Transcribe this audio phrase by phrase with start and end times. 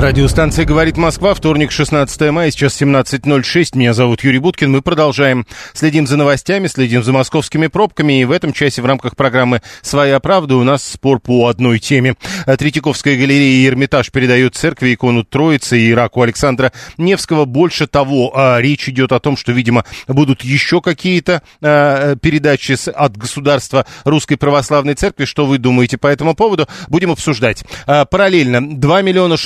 [0.00, 3.76] Радиостанция «Говорит Москва», вторник, 16 мая, сейчас 17.06.
[3.76, 4.70] Меня зовут Юрий Буткин.
[4.70, 5.46] Мы продолжаем.
[5.74, 8.22] Следим за новостями, следим за московскими пробками.
[8.22, 12.14] И в этом часе в рамках программы «Своя правда» у нас спор по одной теме.
[12.46, 17.44] Третьяковская галерея и Эрмитаж передают церкви икону Троицы и Ираку Александра Невского.
[17.44, 23.18] Больше того, а, речь идет о том, что, видимо, будут еще какие-то а, передачи от
[23.18, 25.26] государства Русской Православной Церкви.
[25.26, 26.68] Что вы думаете по этому поводу?
[26.88, 27.64] Будем обсуждать.
[27.86, 29.36] А, Параллельно 2 миллиона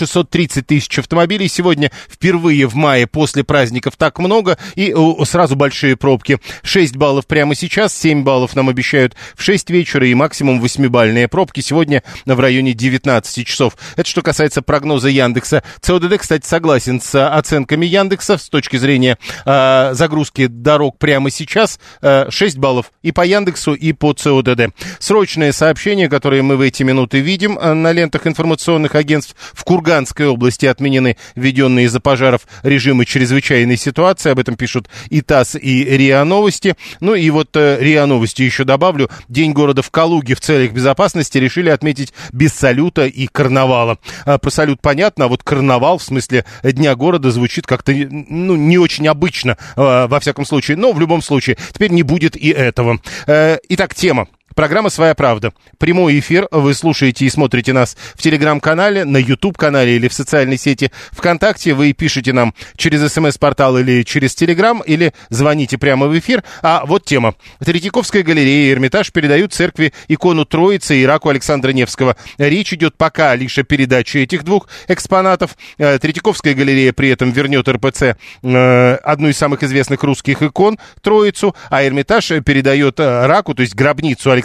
[0.44, 6.38] 630 тысяч автомобилей сегодня впервые в мае после праздников так много и сразу большие пробки.
[6.62, 11.60] 6 баллов прямо сейчас, 7 баллов нам обещают в 6 вечера и максимум 8-бальные пробки
[11.60, 13.76] сегодня в районе 19 часов.
[13.96, 15.62] Это что касается прогноза Яндекса.
[15.80, 21.78] ЦОДД, кстати, согласен с оценками Яндекса с точки зрения э, загрузки дорог прямо сейчас.
[22.02, 24.74] Э, 6 баллов и по Яндексу, и по ЦОДД.
[24.98, 30.23] Срочное сообщение, которое мы в эти минуты видим э, на лентах информационных агентств в Курганской
[30.28, 34.30] области отменены введенные из-за пожаров режимы чрезвычайной ситуации.
[34.30, 36.76] Об этом пишут и ТАСС, и РИА Новости.
[37.00, 39.10] Ну и вот э, РИА Новости еще добавлю.
[39.28, 43.98] День города в Калуге в целях безопасности решили отметить без салюта и карнавала.
[44.24, 48.78] А, про салют понятно, а вот карнавал в смысле Дня города звучит как-то ну, не
[48.78, 50.76] очень обычно, э, во всяком случае.
[50.76, 53.00] Но в любом случае, теперь не будет и этого.
[53.26, 54.28] Э, итак, тема.
[54.54, 55.52] Программа «Своя правда».
[55.78, 56.46] Прямой эфир.
[56.52, 61.74] Вы слушаете и смотрите нас в Телеграм-канале, на YouTube-канале или в социальной сети ВКонтакте.
[61.74, 66.44] Вы пишете нам через СМС-портал или через Телеграм, или звоните прямо в эфир.
[66.62, 67.34] А вот тема.
[67.64, 72.16] Третьяковская галерея и Эрмитаж передают церкви икону Троицы и Ираку Александра Невского.
[72.38, 75.56] Речь идет пока лишь о передаче этих двух экспонатов.
[75.78, 78.02] Э, Третьяковская галерея при этом вернет РПЦ
[78.42, 83.74] э, одну из самых известных русских икон Троицу, а Эрмитаж передает э, Раку, то есть
[83.74, 84.43] гробницу Александра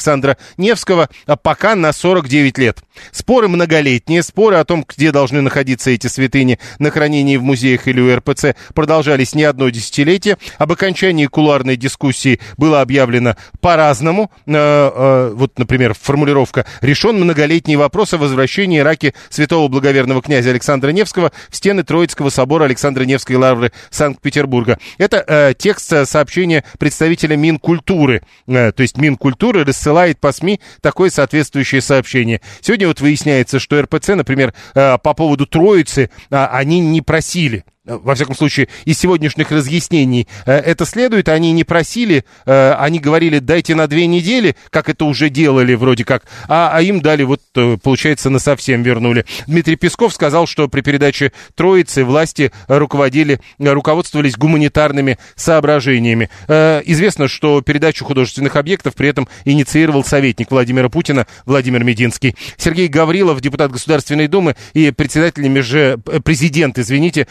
[0.58, 2.80] Невского, а пока на 49 лет.
[3.12, 8.02] Споры многолетние, споры о том, где должны находиться эти святыни на хранении в музеях или
[8.02, 10.38] у РПЦ, продолжались не одно десятилетие.
[10.58, 14.32] Об окончании кулуарной дискуссии было объявлено по-разному.
[14.46, 20.90] Э, э, вот, например, формулировка «Решен многолетний вопрос о возвращении Раки святого благоверного князя Александра
[20.92, 24.80] Невского в стены Троицкого собора Александра Невской лавры Санкт-Петербурга».
[24.98, 28.22] Это э, текст сообщения представителя Минкультуры.
[28.46, 29.89] То есть Минкультуры рассылает
[30.20, 32.42] по СМИ такое соответствующее сообщение.
[32.62, 38.16] Сегодня вот выясняется, что РПЦ, например, э, по поводу Троицы, а, они не просили во
[38.16, 41.30] всяком случае, из сегодняшних разъяснений э, это следует.
[41.30, 46.06] Они не просили, э, они говорили, дайте на две недели, как это уже делали вроде
[46.06, 49.26] как, а, а им дали, вот, э, получается, на совсем вернули.
[49.48, 56.30] Дмитрий Песков сказал, что при передаче Троицы власти руководили, э, руководствовались гуманитарными соображениями.
[56.48, 62.36] Э, Известно, что передачу художественных объектов при этом инициировал советник Владимира Путина Владимир Мединский.
[62.58, 65.72] Сергей Гаврилов, депутат Государственной Думы и председатель меж...
[65.74, 67.28] э, президент, извините,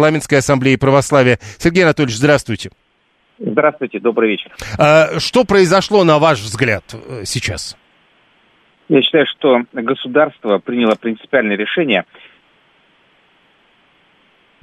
[0.00, 1.38] Межпарламентской ассамблеи православия.
[1.58, 2.70] Сергей Анатольевич, здравствуйте.
[3.38, 4.50] Здравствуйте, добрый вечер.
[4.78, 7.76] А, Что произошло, на ваш взгляд, э, сейчас?
[8.88, 12.04] Я считаю, что государство приняло принципиальное решение.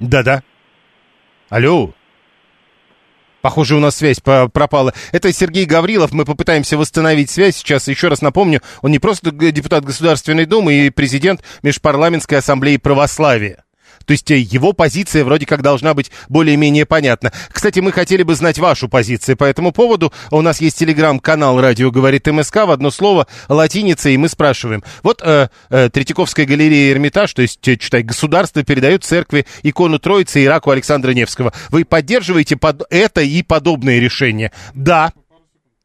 [0.00, 0.42] Да-да.
[1.48, 1.92] Алло.
[3.40, 4.92] Похоже, у нас связь пропала.
[5.12, 6.12] Это Сергей Гаврилов.
[6.12, 7.56] Мы попытаемся восстановить связь.
[7.56, 13.64] Сейчас еще раз напомню, он не просто депутат Государственной Думы и президент Межпарламентской ассамблеи православия.
[14.08, 17.30] То есть э, его позиция вроде как должна быть более-менее понятна.
[17.50, 20.14] Кстати, мы хотели бы знать вашу позицию по этому поводу.
[20.30, 24.82] У нас есть телеграм-канал «Радио говорит МСК» в одно слово, латиница, и мы спрашиваем.
[25.02, 30.40] Вот э, э, Третьяковская галерея Эрмитаж, то есть, э, читай, государство передает церкви икону Троицы
[30.40, 31.52] и Ираку Александра Невского.
[31.68, 34.52] Вы поддерживаете под это и подобные решения?
[34.72, 35.12] Да.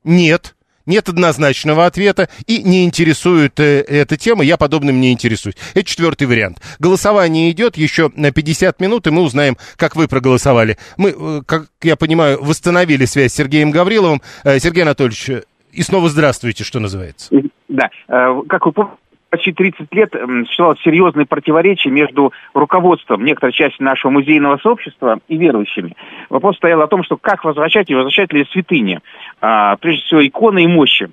[0.05, 0.55] Нет.
[0.85, 5.55] Нет однозначного ответа и не интересует э, эта тема, я подобным не интересуюсь.
[5.73, 6.59] Это четвертый вариант.
[6.79, 10.77] Голосование идет еще на 50 минут, и мы узнаем, как вы проголосовали.
[10.97, 14.21] Мы, э, как я понимаю, восстановили связь с Сергеем Гавриловым.
[14.43, 17.33] Э, Сергей Анатольевич, э, и снова здравствуйте, что называется.
[17.69, 18.97] Да, э, как вы помните,
[19.33, 20.13] почти 30 лет
[20.45, 25.95] существовало серьезное противоречие между руководством некоторой части нашего музейного сообщества и верующими.
[26.29, 28.99] Вопрос стоял о том, что как возвращать и возвращать ли святыни.
[29.41, 31.09] а, прежде всего, иконы и мощи.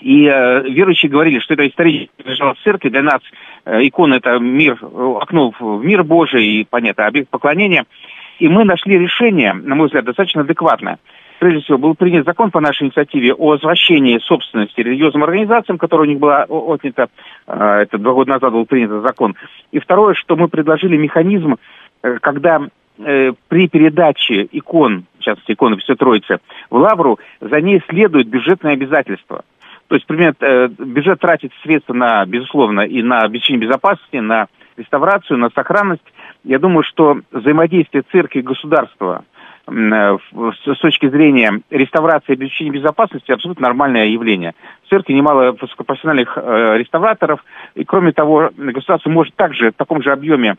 [0.00, 2.88] И э, верующие говорили, что это исторически лежало в церкви.
[2.88, 3.20] Для нас
[3.66, 7.84] э, икона– это мир, окно в мир Божий и, понятно, объект поклонения.
[8.38, 10.98] И мы нашли решение, на мой взгляд, достаточно адекватное.
[11.38, 16.10] Прежде всего, был принят закон по нашей инициативе о возвращении собственности религиозным организациям, которая у
[16.10, 17.08] них была отнята,
[17.46, 19.34] э, это два года назад был принят закон.
[19.72, 21.56] И второе, что мы предложили механизм,
[22.02, 22.62] э, когда
[22.98, 26.38] э, при передаче икон, частности иконы Все Троицы,
[26.70, 29.44] в Лавру, за ней следует бюджетное обязательство–
[29.88, 35.38] то есть, примерно, э, бюджет тратит средства на, безусловно, и на обеспечение безопасности, на реставрацию,
[35.38, 36.02] на сохранность.
[36.44, 39.24] Я думаю, что взаимодействие церкви и государства
[39.66, 44.54] с точки зрения реставрации и обеспечения безопасности абсолютно нормальное явление.
[44.84, 50.12] В церкви немало высокопрофессиональных э, реставраторов, и кроме того, государство может также в таком же
[50.12, 50.56] объеме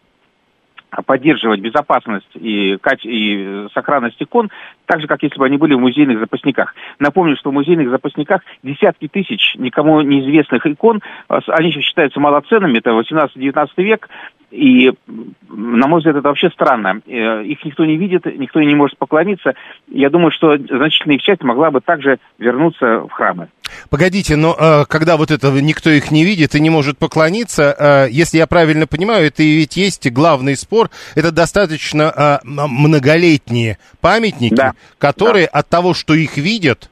[1.05, 4.49] поддерживать безопасность и, и сохранность икон,
[4.85, 6.75] так же, как если бы они были в музейных запасниках.
[6.99, 12.77] Напомню, что в музейных запасниках десятки тысяч никому неизвестных икон, а, они еще считаются малоценными,
[12.77, 14.09] это 18-19 век,
[14.51, 14.93] и,
[15.49, 17.01] на мой взгляд, это вообще странно.
[17.05, 19.55] Э, их никто не видит, никто не может поклониться.
[19.89, 23.49] Я думаю, что значительная их часть могла бы также вернуться в храмы.
[23.89, 28.07] Погодите, но э, когда вот это никто их не видит и не может поклониться, э,
[28.09, 34.73] если я правильно понимаю, это ведь есть главный спор, это достаточно э, многолетние памятники, да.
[34.97, 35.59] которые да.
[35.59, 36.89] от того, что их видят,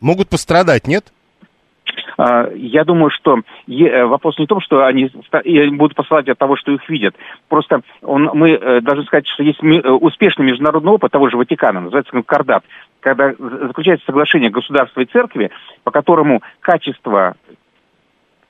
[0.00, 1.12] могут пострадать, нет?
[2.18, 3.38] А, я думаю, что
[3.68, 5.08] э, вопрос не в том, что они
[5.70, 7.14] будут посылать от того, что их видят.
[7.48, 11.80] Просто он, мы э, должны сказать, что есть э, успешный международный опыт того же Ватикана,
[11.80, 12.64] называется Кардат,
[12.98, 15.52] когда заключается соглашение государства и церкви,
[15.84, 17.36] по которому качество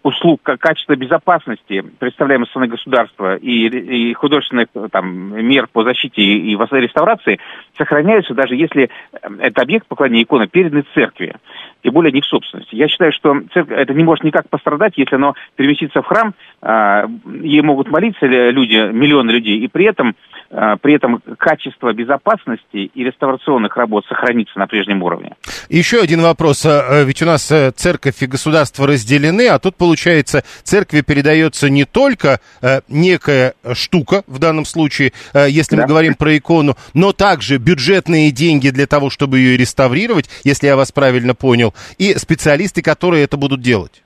[0.03, 6.53] услуг, качество безопасности, представляемой со стороны государства и, и художественных там, мер по защите и,
[6.53, 7.39] и реставрации
[7.77, 8.91] сохраняются, даже если
[9.21, 11.35] этот объект поклонения иконы передан церкви
[11.83, 12.75] тем более не в собственности.
[12.75, 17.05] Я считаю, что церковь, это не может никак пострадать, если оно переместится в храм, э,
[17.43, 20.17] ей могут молиться люди, миллионы людей, и при этом,
[20.51, 25.35] э, при этом качество безопасности и реставрационных работ сохранится на прежнем уровне.
[25.69, 26.65] Еще один вопрос.
[26.67, 31.85] А, ведь у нас э, церковь и государство разделены, а тут, получается, церкви передается не
[31.85, 35.83] только э, некая штука, в данном случае, э, если да.
[35.83, 40.77] мы говорим про икону, но также бюджетные деньги для того, чтобы ее реставрировать, если я
[40.77, 44.03] вас правильно понял, понял, и специалисты, которые это будут делать.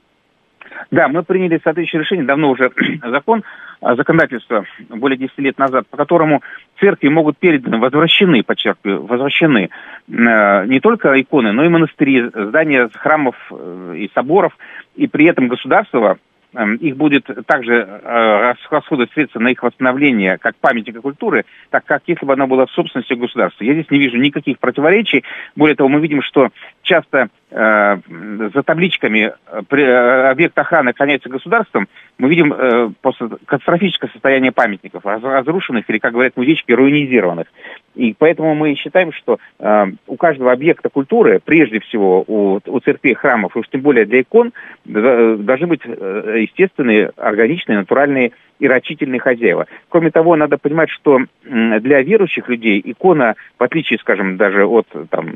[0.91, 2.71] Да, мы приняли соответствующее решение, давно уже
[3.03, 3.43] закон,
[3.81, 6.41] а, законодательство более 10 лет назад, по которому
[6.79, 9.69] церкви могут переданы, возвращены, подчеркиваю, возвращены
[10.07, 14.55] э, не только иконы, но и монастыри, здания храмов э, и соборов,
[14.95, 16.17] и при этом государство
[16.55, 22.03] Эм, их будет также э, расходовать средства на их восстановление как памятника культуры, так как
[22.05, 23.63] если бы она была в собственности государства.
[23.63, 25.23] Я здесь не вижу никаких противоречий.
[25.55, 26.49] Более того, мы видим, что
[26.83, 34.51] часто э, за табличками э, объект охраны охраняется государством, мы видим э, просто катастрофическое состояние
[34.51, 37.47] памятников, разрушенных или, как говорят музейщики, руинизированных.
[37.95, 43.13] И поэтому мы считаем, что э, у каждого объекта культуры, прежде всего у, у церквей,
[43.13, 44.51] храмов, и уж тем более для икон,
[44.85, 49.67] должны быть э, естественные, органичные, натуральные и рачительные хозяева.
[49.89, 55.31] Кроме того, надо понимать, что для верующих людей икона, в отличие, скажем, даже от там,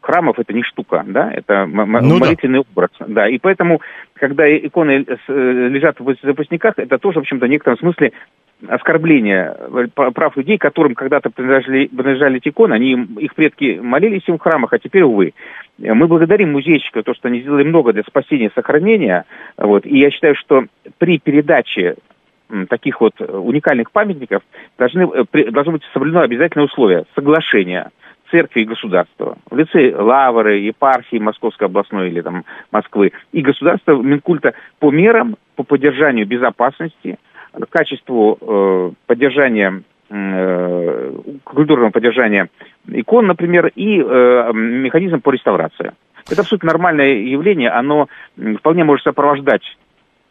[0.00, 2.64] храмов, это не штука, да, это ну, молитвенный да.
[2.70, 2.90] образ.
[3.06, 3.80] Да, и поэтому,
[4.14, 8.12] когда иконы э, лежат в запасниках, это тоже, в общем-то, в некотором смысле
[8.68, 14.38] оскорбление э, прав людей, которым когда-то принадлежали, принадлежали эти иконы, они, их предки молились им
[14.38, 15.34] в храмах, а теперь, увы.
[15.78, 19.24] Мы благодарим музейщика, то, что они сделали много для спасения и сохранения.
[19.56, 20.66] Вот, и я считаю, что
[20.98, 21.96] при передаче
[22.68, 24.42] таких вот уникальных памятников
[24.78, 27.90] должны, э, должно быть соблюдено обязательное условие– соглашение
[28.30, 29.36] церкви и государства.
[29.50, 35.64] В лице Лавры, епархии Московской областной или там Москвы и государства Минкульта по мерам по
[35.64, 37.18] поддержанию безопасности–
[37.70, 41.12] качеству э, поддержания э,
[41.44, 42.48] культурного поддержания
[42.88, 45.92] икон, например, и э, механизм по реставрации.
[46.30, 48.08] Это абсолютно нормальное явление, оно
[48.58, 49.81] вполне может сопровождать Э,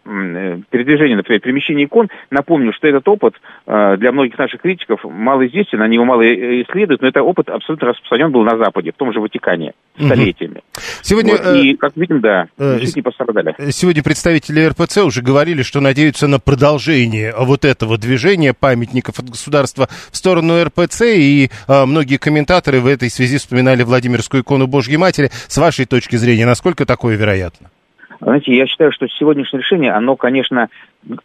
[0.03, 2.09] передвижение, например, перемещение икон.
[2.29, 3.35] Напомню, что этот опыт
[3.67, 7.49] э, для многих наших критиков мало известен, они его мало э, исследуют, но этот опыт
[7.49, 10.61] абсолютно распространен был на Западе, в том же Ватикане, столетиями.
[11.01, 13.55] Сегодня, вот, и, как видим, да, не пострадали.
[13.71, 19.87] Сегодня представители РПЦ уже говорили, что надеются на продолжение вот этого движения памятников от государства
[20.11, 25.29] в сторону РПЦ, и многие комментаторы в этой связи вспоминали Владимирскую икону Божьей Матери.
[25.47, 27.69] С вашей точки зрения, насколько такое вероятно?
[28.21, 30.69] Знаете, я считаю, что сегодняшнее решение, оно, конечно,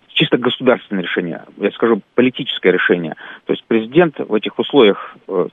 [0.08, 3.14] чисто государственное решение, я скажу, политическое решение.
[3.44, 5.48] То есть президент в этих условиях, э,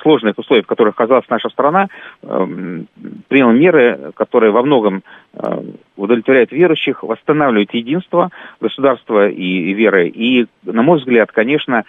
[0.00, 1.88] сложных условиях, в которых оказалась наша страна,
[2.22, 2.86] эм,
[3.28, 5.02] принял меры, которые во многом
[5.34, 5.62] э,
[5.96, 10.08] удовлетворяют верующих, восстанавливают единство государства и веры.
[10.08, 11.84] И, на мой взгляд, конечно,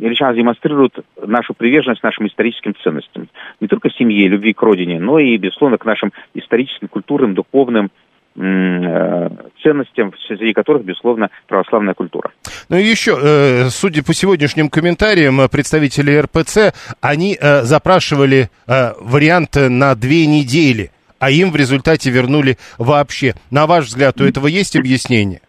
[0.00, 3.28] Ильичан демонстрирует нашу приверженность нашим историческим ценностям.
[3.60, 7.90] Не только семье, любви к родине, но и, безусловно, к нашим историческим, культурным, духовным
[8.36, 12.30] ценностям, среди которых, безусловно, православная культура.
[12.68, 19.94] Ну и еще, э, судя по сегодняшним комментариям представители РПЦ, они э, запрашивали вариант на
[19.94, 23.34] две недели, а им в результате вернули вообще.
[23.50, 25.40] На ваш взгляд, у этого есть объяснение?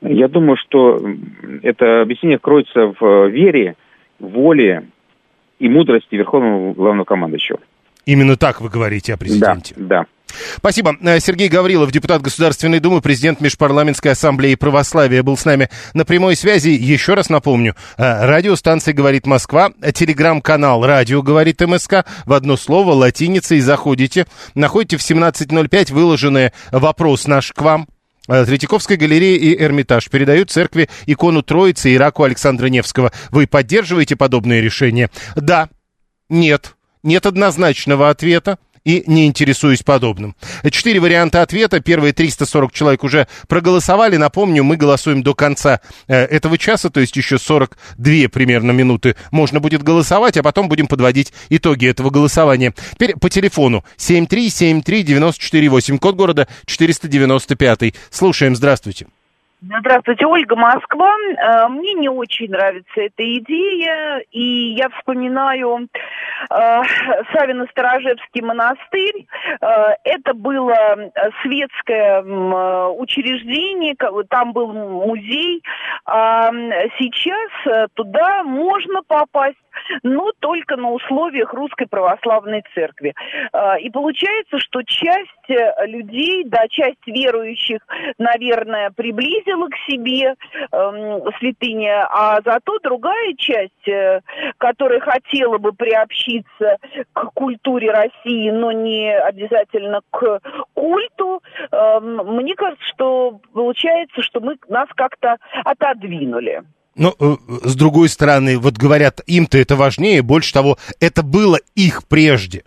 [0.00, 1.00] Я думаю, что
[1.62, 3.76] это объяснение кроется в вере,
[4.18, 4.84] воле
[5.58, 7.58] и мудрости Верховного Главного Командующего.
[8.04, 9.74] Именно так вы говорите о президенте?
[9.76, 10.06] Да, да.
[10.56, 10.96] Спасибо.
[11.00, 16.36] Э, Сергей Гаврилов, депутат Государственной Думы, президент Межпарламентской ассамблеи православия, был с нами на прямой
[16.36, 16.70] связи.
[16.70, 23.60] Еще раз напомню, э, радиостанция «Говорит Москва», телеграм-канал «Радио говорит МСК», в одно слово, латиницей,
[23.60, 27.88] заходите, находите в 17.05 выложенный вопрос наш к вам,
[28.28, 33.12] э, Третьяковская галерея и Эрмитаж передают церкви икону Троицы и Ираку Александра Невского.
[33.30, 35.10] Вы поддерживаете подобные решения?
[35.36, 35.68] Да,
[36.28, 40.36] нет, нет однозначного ответа и не интересуюсь подобным.
[40.70, 41.80] Четыре варианта ответа.
[41.80, 44.16] Первые 340 человек уже проголосовали.
[44.16, 49.60] Напомню, мы голосуем до конца э, этого часа, то есть еще 42 примерно минуты можно
[49.60, 52.74] будет голосовать, а потом будем подводить итоги этого голосования.
[52.92, 57.94] Теперь по телефону 7373948, код города 495.
[58.10, 59.06] Слушаем, здравствуйте.
[59.64, 61.14] Здравствуйте, Ольга Москва.
[61.14, 65.86] Э, мне не очень нравится эта идея, и я вспоминаю
[66.50, 66.82] э,
[67.32, 69.24] Савино-Сторожевский монастырь.
[69.60, 70.74] Э, это было
[71.42, 72.22] светское
[72.90, 73.94] учреждение,
[74.28, 75.62] там был музей.
[76.06, 76.50] А
[76.98, 79.56] сейчас туда можно попасть
[80.02, 83.14] но только на условиях Русской Православной Церкви.
[83.52, 87.80] А, и получается, что часть э, людей, да, часть верующих,
[88.18, 94.20] наверное, приблизила к себе э, святыня, а зато другая часть, э,
[94.58, 96.78] которая хотела бы приобщиться
[97.12, 100.40] к культуре России, но не обязательно к
[100.74, 106.62] культу, э, мне кажется, что получается, что мы нас как-то отодвинули.
[106.94, 112.04] Но, э, с другой стороны, вот говорят, им-то это важнее, больше того, это было их
[112.06, 112.64] прежде.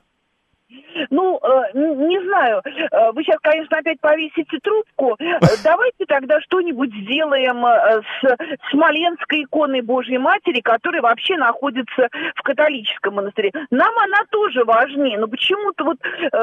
[1.56, 5.18] Э, не знаю, э, вы сейчас, конечно, опять повесите трубку.
[5.64, 13.16] Давайте тогда что-нибудь сделаем э, с Смоленской иконой Божьей Матери, которая вообще находится в католическом
[13.16, 13.52] монастыре.
[13.72, 15.98] Нам она тоже важнее, но почему-то вот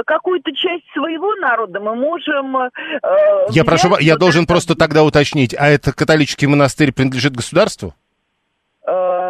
[0.07, 2.71] какую-то часть своего народа мы можем...
[3.50, 7.95] Я прошу, я должен просто тогда уточнить, а это католический монастырь принадлежит государству?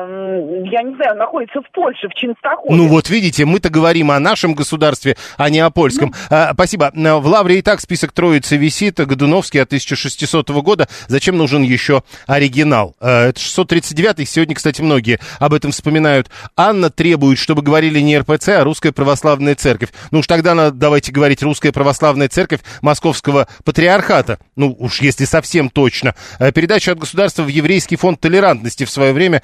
[0.09, 2.75] Я не знаю, находится в Польше, в Чинстахове.
[2.75, 6.12] Ну вот видите, мы-то говорим о нашем государстве, а не о польском.
[6.30, 6.37] Ну...
[6.37, 6.90] А, спасибо.
[6.94, 10.88] В Лавре и так список Троицы висит, Годуновский от 1600 года.
[11.09, 12.94] Зачем нужен еще оригинал?
[13.00, 16.30] А, это 639 сегодня, кстати, многие об этом вспоминают.
[16.56, 19.90] Анна требует, чтобы говорили не РПЦ, а Русская Православная Церковь.
[20.11, 24.38] Ну уж тогда надо, давайте говорить Русская Православная Церковь Московского Патриархата.
[24.56, 26.14] Ну уж если совсем точно.
[26.38, 29.42] А, передача от государства в Еврейский фонд толерантности в свое время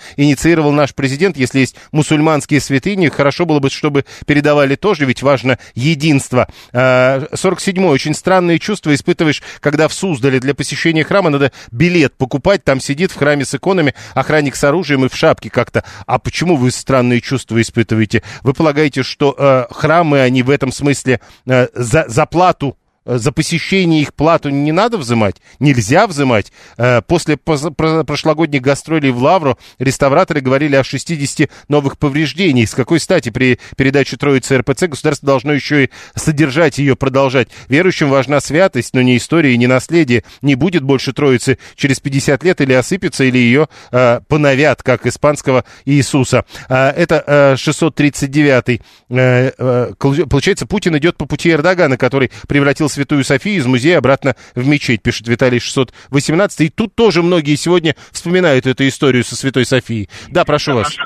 [0.49, 1.37] инициировал наш президент.
[1.37, 6.49] Если есть мусульманские святыни, хорошо было бы, чтобы передавали тоже, ведь важно единство.
[6.73, 7.85] 47-й.
[7.85, 12.65] А, Очень странные чувства испытываешь, когда в Суздале для посещения храма надо билет покупать.
[12.65, 15.85] Там сидит в храме с иконами охранник с оружием и в шапке как-то.
[16.07, 18.23] А почему вы странные чувства испытываете?
[18.43, 22.77] Вы полагаете, что э, храмы, они в этом смысле э, за, за плату
[23.09, 26.53] за посещение их плату не надо взимать, нельзя взимать.
[26.77, 32.67] Э, после прошлогодних гастролей в Лавру реставраторы говорили о 60 новых повреждений.
[32.67, 37.49] С какой стати при передаче Троицы РПЦ государство должно еще и содержать ее, продолжать?
[37.69, 40.25] Верующим важна святость, но не история, не наследие.
[40.43, 45.65] Не будет больше Троицы через 50 лет или осыпется, или ее э, поновят, как испанского
[45.87, 46.45] Иисуса.
[46.69, 48.83] Э, это э, 639-й.
[49.09, 54.35] Э, э, получается, Путин идет по пути Эрдогана, который превратился Святую Софию из музея обратно
[54.57, 56.61] в мечеть, пишет Виталий 618.
[56.63, 60.09] И тут тоже многие сегодня вспоминают эту историю со Святой Софией.
[60.33, 60.97] Да, прошу вас.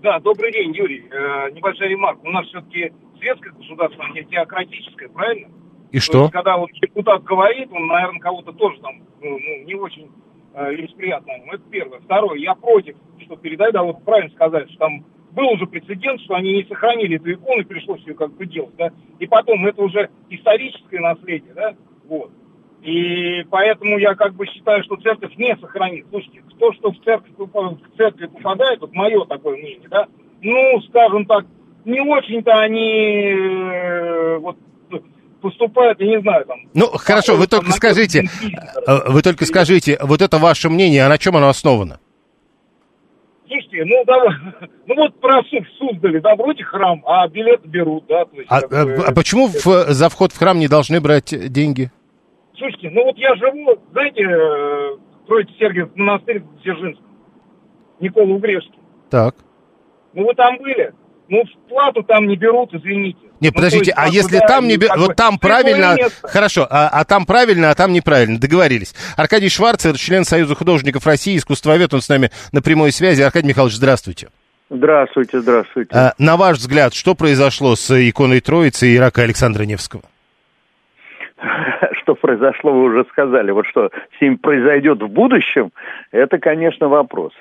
[0.00, 1.04] Да, добрый день, Юрий.
[1.10, 2.20] Э, небольшая ремарка.
[2.22, 5.48] У нас все-таки светское государство, а не теократическое, правильно?
[5.90, 6.20] И То что?
[6.20, 10.08] Есть, когда вот депутат говорит, он, наверное, кого-то тоже там ну, ну не очень
[10.54, 11.32] э, лицеприятно.
[11.46, 11.98] Ну, это первое.
[11.98, 16.34] Второе, я против, что передать, да, вот правильно сказать, что там был уже прецедент, что
[16.34, 20.10] они не сохранили эту икону, пришлось ее как бы делать, да, и потом это уже
[20.28, 21.74] историческое наследие, да,
[22.08, 22.30] вот.
[22.82, 26.06] И поэтому я как бы считаю, что церковь не сохранит.
[26.08, 30.06] Слушайте, кто что в церковь, в церковь попадает, вот мое такое мнение, да,
[30.40, 31.44] ну, скажем так,
[31.84, 34.56] не очень-то они э, вот
[35.40, 36.58] поступают, я не знаю, там...
[36.74, 38.24] Ну, хорошо, вы только скажите,
[38.86, 42.00] э, вы только скажите, вот это ваше мнение, а на чем оно основано?
[43.50, 44.28] Слушайте, ну, давай,
[44.86, 48.24] ну вот про суд Суздали, да, вроде храм, а билет берут, да.
[48.24, 49.04] То есть, а, как бы...
[49.04, 51.90] а почему в, за вход в храм не должны брать деньги?
[52.56, 57.06] Слушайте, ну вот я живу, знаете, э, строите Сергиев монастырь в Дзержинском,
[57.98, 58.78] Никола Угрешский.
[59.10, 59.34] Так.
[60.12, 60.94] Ну вы там были?
[61.30, 63.20] Ну, плату там не берут, извините.
[63.40, 67.24] Не, ну, подождите, а если там не берут, вот там правильно, хорошо, а, а там
[67.24, 68.94] правильно, а там неправильно, договорились.
[69.16, 73.22] Аркадий Шварцер, член Союза художников России, искусствовед, он с нами на прямой связи.
[73.22, 74.28] Аркадий Михайлович, здравствуйте.
[74.70, 75.90] Здравствуйте, здравствуйте.
[75.94, 80.02] А, на ваш взгляд, что произошло с иконой Троицы и Ирака Александра Невского?
[82.02, 83.52] Что произошло, вы уже сказали.
[83.52, 85.70] Вот что с ним произойдет в будущем,
[86.10, 87.32] это, конечно, вопрос.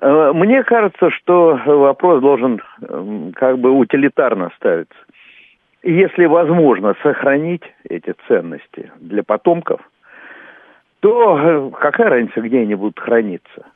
[0.00, 4.98] Э, мне кажется, что вопрос должен эм, как бы утилитарно ставиться.
[5.82, 9.80] Если возможно сохранить эти ценности для потомков,
[11.00, 13.66] то э, какая разница, где они будут храниться?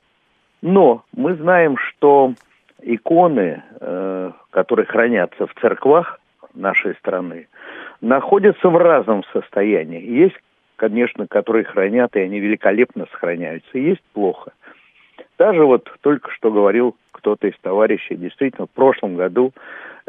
[0.61, 2.35] Но мы знаем, что
[2.81, 6.21] иконы, э, которые хранятся в церквах
[6.55, 7.49] нашей страны,
[8.01, 10.01] находятся в разном состоянии.
[10.01, 10.37] Есть,
[10.77, 13.79] конечно, которые хранят, и они великолепно сохраняются.
[13.79, 14.53] Есть плохо.
[15.39, 19.53] Даже вот только что говорил кто-то из товарищей, действительно, в прошлом году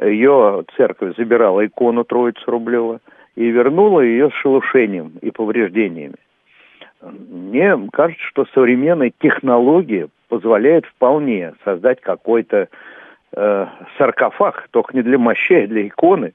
[0.01, 3.00] ее церковь забирала икону Троицы Рублева
[3.36, 6.15] и вернула ее с шелушением и повреждениями.
[7.01, 12.70] Мне кажется, что современная технология позволяет вполне создать какой-то
[13.34, 16.34] э, саркофаг, только не для мощей, а для иконы,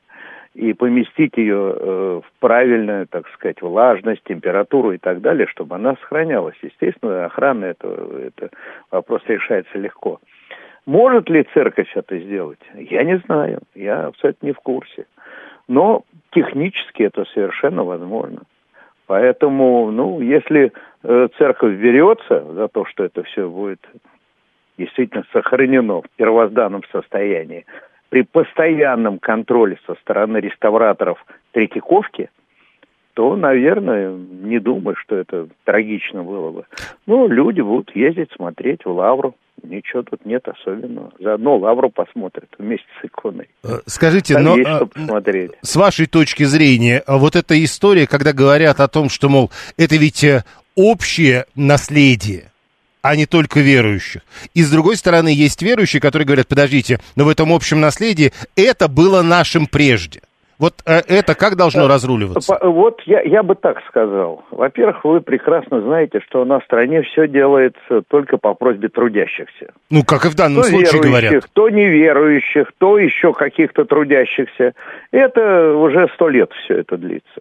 [0.55, 5.95] и поместить ее э, в правильную, так сказать, влажность, температуру и так далее, чтобы она
[5.97, 6.57] сохранялась.
[6.63, 7.89] Естественно, охрана это,
[8.27, 8.51] это
[8.91, 10.21] вопрос решается легко.
[10.87, 12.61] Может ли церковь это сделать?
[12.75, 15.07] Я не знаю, я абсолютно не в курсе.
[15.69, 18.41] Но технически это совершенно возможно.
[19.07, 20.73] Поэтому, ну, если
[21.03, 23.81] э, церковь берется за то, что это все будет
[24.79, 27.67] действительно сохранено в первозданном состоянии,
[28.09, 31.19] при постоянном контроле со стороны реставраторов
[31.53, 32.31] Третьяковки,
[33.15, 36.65] то, наверное, не думаю, что это трагично было бы.
[37.07, 39.35] Ну, люди будут ездить, смотреть в Лавру.
[39.65, 41.13] Ничего тут нет особенного.
[41.19, 43.49] Заодно Лавру посмотрят вместе с иконой.
[43.65, 45.51] Э, скажите, Там но есть, а, посмотреть.
[45.63, 50.23] с вашей точки зрения, вот эта история, когда говорят о том, что, мол, это ведь
[50.23, 50.45] э,
[50.77, 52.48] общее наследие,
[53.03, 54.23] а не только верующих.
[54.55, 58.89] И с другой стороны, есть верующие, которые говорят, подождите, но в этом общем наследии это
[58.89, 60.21] было нашим прежде.
[60.59, 62.59] Вот э, это как должно э, разруливаться?
[62.63, 64.45] Вот я, я бы так сказал.
[64.51, 69.73] Во-первых, вы прекрасно знаете, что у нас в стране все делается только по просьбе трудящихся.
[69.89, 71.45] Ну, как и в данном то случае говорят.
[71.53, 74.75] То неверующих, то еще каких-то трудящихся.
[75.13, 77.41] Это уже сто лет все это длится.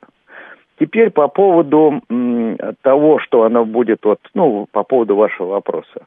[0.79, 2.01] Теперь по поводу
[2.83, 6.05] того, что оно будет, вот, ну, по поводу вашего вопроса.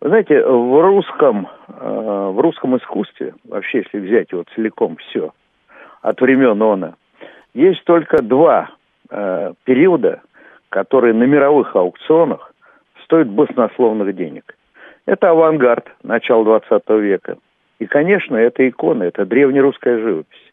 [0.00, 5.32] Вы знаете, в русском, э, в русском искусстве, вообще, если взять его целиком все,
[6.02, 6.94] от времен она,
[7.54, 8.70] есть только два
[9.08, 10.20] э, периода,
[10.68, 12.52] которые на мировых аукционах
[13.04, 14.56] стоят баснословных денег.
[15.06, 17.38] Это авангард начала 20 века.
[17.78, 20.45] И, конечно, это иконы, это древнерусская живопись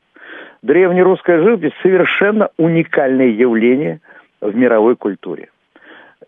[0.64, 4.00] древнерусская живопись совершенно уникальное явление
[4.42, 5.50] в мировой культуре.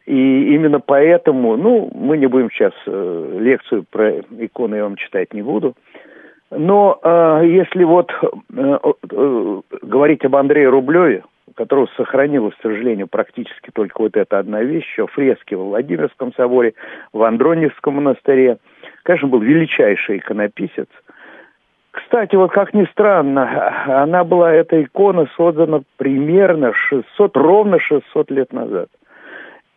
[0.06, 5.34] И именно поэтому, ну, мы не будем сейчас э, лекцию про иконы я вам читать
[5.34, 5.74] не буду,
[6.52, 13.08] но э, если вот э, э, говорить об Андрее Рублеве, у которого сохранилась, к сожалению,
[13.08, 16.76] практически только вот эта одна вещь, еще фрески в Владимирском соборе,
[17.12, 18.58] в Андроневском монастыре,
[19.04, 20.88] конечно, был величайший иконописец–
[21.96, 28.54] кстати, вот как ни странно, она была, эта икона создана примерно 600, ровно 600 лет
[28.54, 28.90] назад.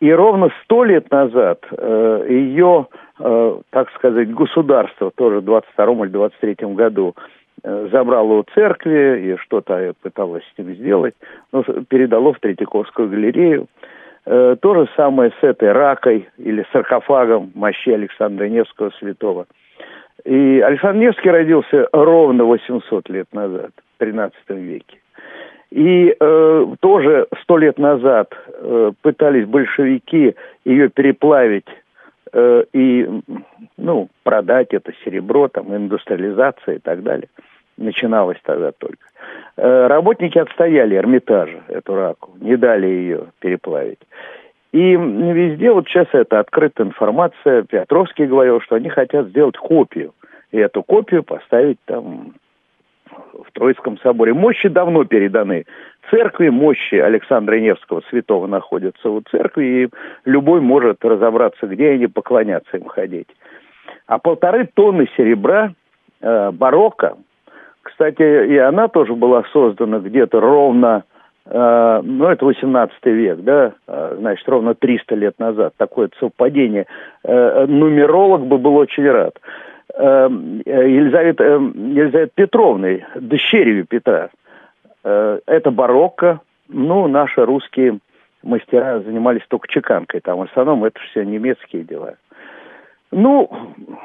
[0.01, 2.87] И ровно 100 лет назад э, ее,
[3.19, 7.15] э, так сказать, государство, тоже в 22 или 23 году,
[7.63, 11.15] э, забрало у церкви и что-то пыталось с ним сделать,
[11.51, 13.67] но передало в Третьяковскую галерею.
[14.25, 19.45] Э, то же самое с этой ракой или саркофагом мощи Александра Невского святого–
[20.25, 24.97] и Александр Невский родился ровно 800 лет назад, в 13 веке.
[25.71, 31.67] И э, тоже сто лет назад э, пытались большевики ее переплавить
[32.33, 33.07] э, и
[33.77, 37.29] ну, продать это серебро, там, индустриализация и так далее.
[37.77, 39.05] начиналось тогда только.
[39.57, 43.99] Э, работники отстояли Эрмитажа, эту раку, не дали ее переплавить.
[44.71, 47.63] И везде вот сейчас это открытая информация.
[47.63, 50.13] Петровский говорил, что они хотят сделать копию.
[50.51, 52.33] И эту копию поставить там
[53.09, 54.33] в Троицком соборе.
[54.33, 55.65] Мощи давно переданы
[56.11, 59.89] церкви, мощи Александра Невского святого находятся у церкви, и
[60.25, 63.27] любой может разобраться, где они, поклоняться им ходить.
[64.07, 65.73] А полторы тонны серебра
[66.21, 67.17] э, барокко,
[67.81, 71.03] кстати, и она тоже была создана где-то ровно,
[71.51, 75.73] ну, это 18 век, да, э, значит, ровно 300 лет назад.
[75.77, 76.85] Такое совпадение.
[77.23, 79.39] Э, нумеролог бы был очень рад.
[79.95, 84.29] Э, Елизавета, э, Елизавета Петровной, дочерью Петра.
[85.03, 86.41] Э, это барокко.
[86.67, 87.99] Ну, наши русские
[88.43, 90.21] мастера занимались только чеканкой.
[90.21, 92.15] Там в основном это все немецкие дела.
[93.11, 93.49] Ну,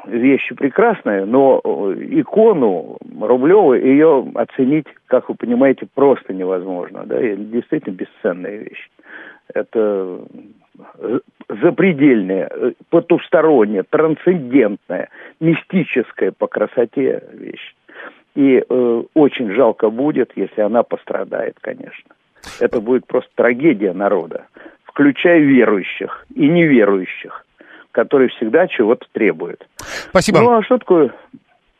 [0.07, 7.03] вещи прекрасные, но икону Рублеву ее оценить, как вы понимаете, просто невозможно.
[7.05, 7.21] Да?
[7.21, 8.89] И действительно бесценная вещь.
[9.53, 10.19] Это
[11.49, 12.49] запредельная,
[12.89, 17.75] потусторонняя, трансцендентная, мистическая по красоте вещь.
[18.35, 22.15] И э, очень жалко будет, если она пострадает, конечно.
[22.59, 24.47] Это будет просто трагедия народа,
[24.83, 27.44] включая верующих и неверующих,
[27.95, 29.65] которые всегда чего-то требуют.
[30.09, 30.41] Спасибо.
[30.41, 31.15] Ну, а что такое?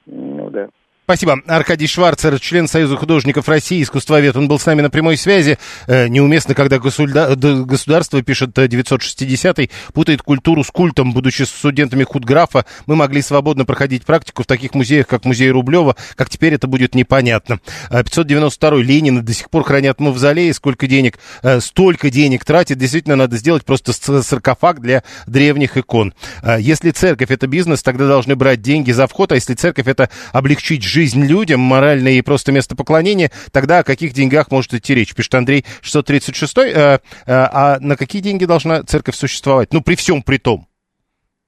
[0.06, 0.70] Ну, да.
[1.06, 1.40] Спасибо.
[1.46, 4.36] Аркадий Шварцер, член Союза художников России, искусствовед.
[4.36, 5.60] Он был с нами на прямой связи.
[5.86, 11.14] Э, неуместно, когда государство, пишет 960-й, путает культуру с культом.
[11.14, 15.96] Будучи студентами худграфа, мы могли свободно проходить практику в таких музеях, как музей Рублева.
[16.16, 17.60] Как теперь это будет непонятно.
[17.92, 20.54] 592-й э, Ленина до сих пор хранят мавзолеи.
[20.54, 22.80] Сколько денег, э, столько денег тратит.
[22.80, 26.16] Действительно, надо сделать просто саркофаг для древних икон.
[26.58, 29.32] Если церковь это бизнес, тогда должны брать деньги за вход.
[29.34, 34.14] А если церковь это облегчить жизнь людям, моральное и просто место поклонения, тогда о каких
[34.14, 35.14] деньгах может идти речь?
[35.14, 36.58] Пишет Андрей 636.
[36.58, 39.74] Э, э, а на какие деньги должна церковь существовать?
[39.74, 40.68] Ну, при всем при том,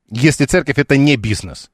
[0.09, 1.69] если церковь это не бизнес,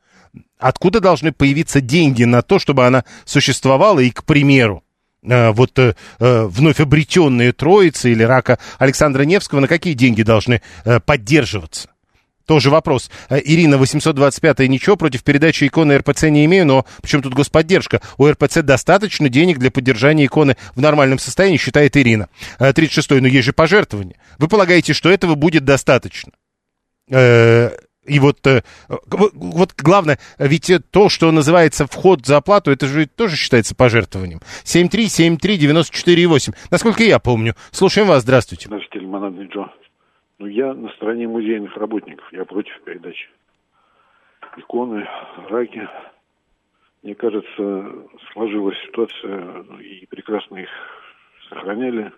[0.57, 4.83] откуда должны появиться деньги на то, чтобы она существовала и, к примеру,
[5.23, 10.99] э, вот э, вновь обретенные Троицы или рака Александра Невского, на какие деньги должны э,
[10.99, 11.92] поддерживаться?
[12.45, 13.09] Тоже вопрос.
[13.29, 18.01] Э, Ирина, 825 ничего, против передачи иконы РПЦ не имею, но причем тут господдержка?
[18.17, 22.27] У РПЦ достаточно денег для поддержания иконы в нормальном состоянии, считает Ирина.
[22.59, 24.17] 36-й, э, но есть же пожертвования.
[24.39, 26.33] Вы полагаете, что этого будет достаточно?
[27.09, 27.69] Э,
[28.05, 28.39] и вот,
[28.89, 34.41] вот главное, ведь то, что называется вход за оплату, это же тоже считается пожертвованием.
[34.65, 36.53] 7373948.
[36.69, 37.55] Насколько я помню.
[37.71, 38.65] Слушаем вас, здравствуйте.
[38.65, 39.69] Здравствуйте, Лимонадный Джо.
[40.39, 43.29] Но ну, я на стороне музейных работников, я против передачи.
[44.57, 45.07] Иконы,
[45.49, 45.87] раки.
[47.01, 50.69] Мне кажется, сложилась ситуация, ну, и прекрасно их
[51.49, 52.11] сохраняли,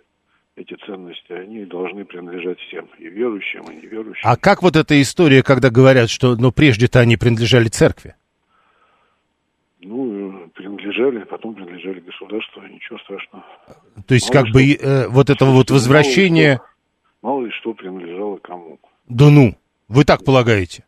[0.56, 4.22] эти ценности, они должны принадлежать всем, и верующим, и неверующим.
[4.24, 8.16] А как вот эта история, когда говорят, что ну, прежде-то они принадлежали церкви?
[9.82, 13.46] Ну, принадлежали, потом принадлежали государству, ничего страшного.
[14.08, 16.58] То есть, мало как что, бы, э, вот этого вот возвращения...
[16.58, 16.70] Мало
[17.26, 18.78] Мало ли что принадлежало кому.
[19.10, 19.56] Да ну,
[19.88, 20.84] вы так полагаете?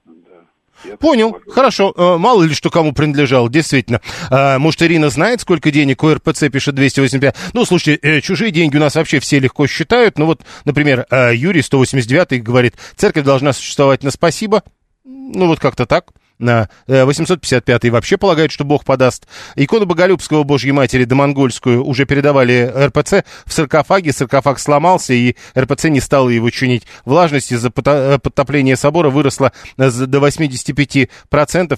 [0.86, 1.52] Я Понял, полагаю.
[1.52, 1.94] хорошо.
[1.98, 4.02] Э, мало ли что кому принадлежало, действительно.
[4.30, 7.36] А, может, Ирина знает, сколько денег у РПЦ пишет 285?
[7.54, 10.20] Ну, слушайте, э, чужие деньги у нас вообще все легко считают.
[10.20, 14.62] Ну вот, например, э, Юрий 189 говорит, церковь должна существовать на спасибо.
[15.04, 19.28] Ну вот как-то так на 855-й э, вообще полагают, что Бог подаст.
[19.56, 24.14] Икону Боголюбского Божьей Матери домонгольскую уже передавали РПЦ в саркофаге.
[24.14, 26.84] Саркофаг сломался, и РПЦ не стала его чинить.
[27.06, 31.10] Влажность из-за э, подтопления собора выросла до 85%.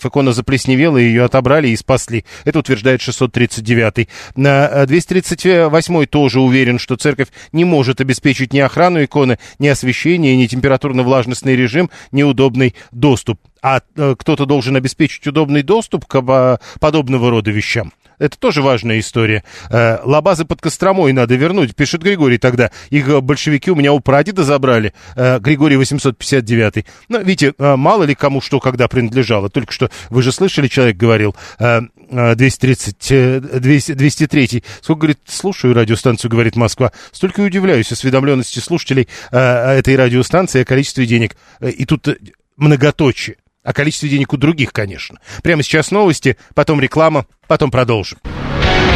[0.08, 2.26] Икона заплесневела, ее отобрали и спасли.
[2.46, 4.10] Это утверждает 639-й.
[4.36, 10.48] На 238-й тоже уверен, что церковь не может обеспечить ни охрану иконы, ни освещение, ни
[10.48, 17.30] температурно-влажностный режим, ни удобный доступ а э, кто-то должен обеспечить удобный доступ к э, подобного
[17.30, 17.92] рода вещам.
[18.20, 19.44] Это тоже важная история.
[19.72, 22.70] Э, лабазы под Костромой надо вернуть, пишет Григорий тогда.
[22.90, 24.94] Их э, большевики у меня у прадеда забрали.
[25.16, 26.86] Григорий 859.
[27.08, 29.50] Ну, видите, мало ли кому что когда принадлежало.
[29.50, 34.64] Только что, вы же слышали, человек говорил, э, 230, 200, 203.
[34.82, 36.92] Сколько, говорит, слушаю радиостанцию, говорит Москва.
[37.12, 41.38] Столько и удивляюсь осведомленности слушателей этой радиостанции о количестве денег.
[41.62, 42.08] И тут
[42.58, 45.20] многоточие о количестве денег у других, конечно.
[45.44, 48.20] Прямо сейчас новости, потом реклама, потом продолжим.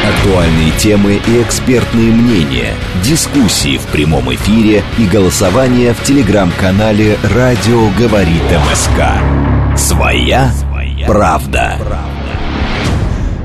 [0.03, 2.73] Актуальные темы и экспертные мнения,
[3.03, 9.77] дискуссии в прямом эфире и голосование в телеграм-канале «Радио говорит МСК».
[9.77, 10.51] Своя,
[11.07, 11.77] правда.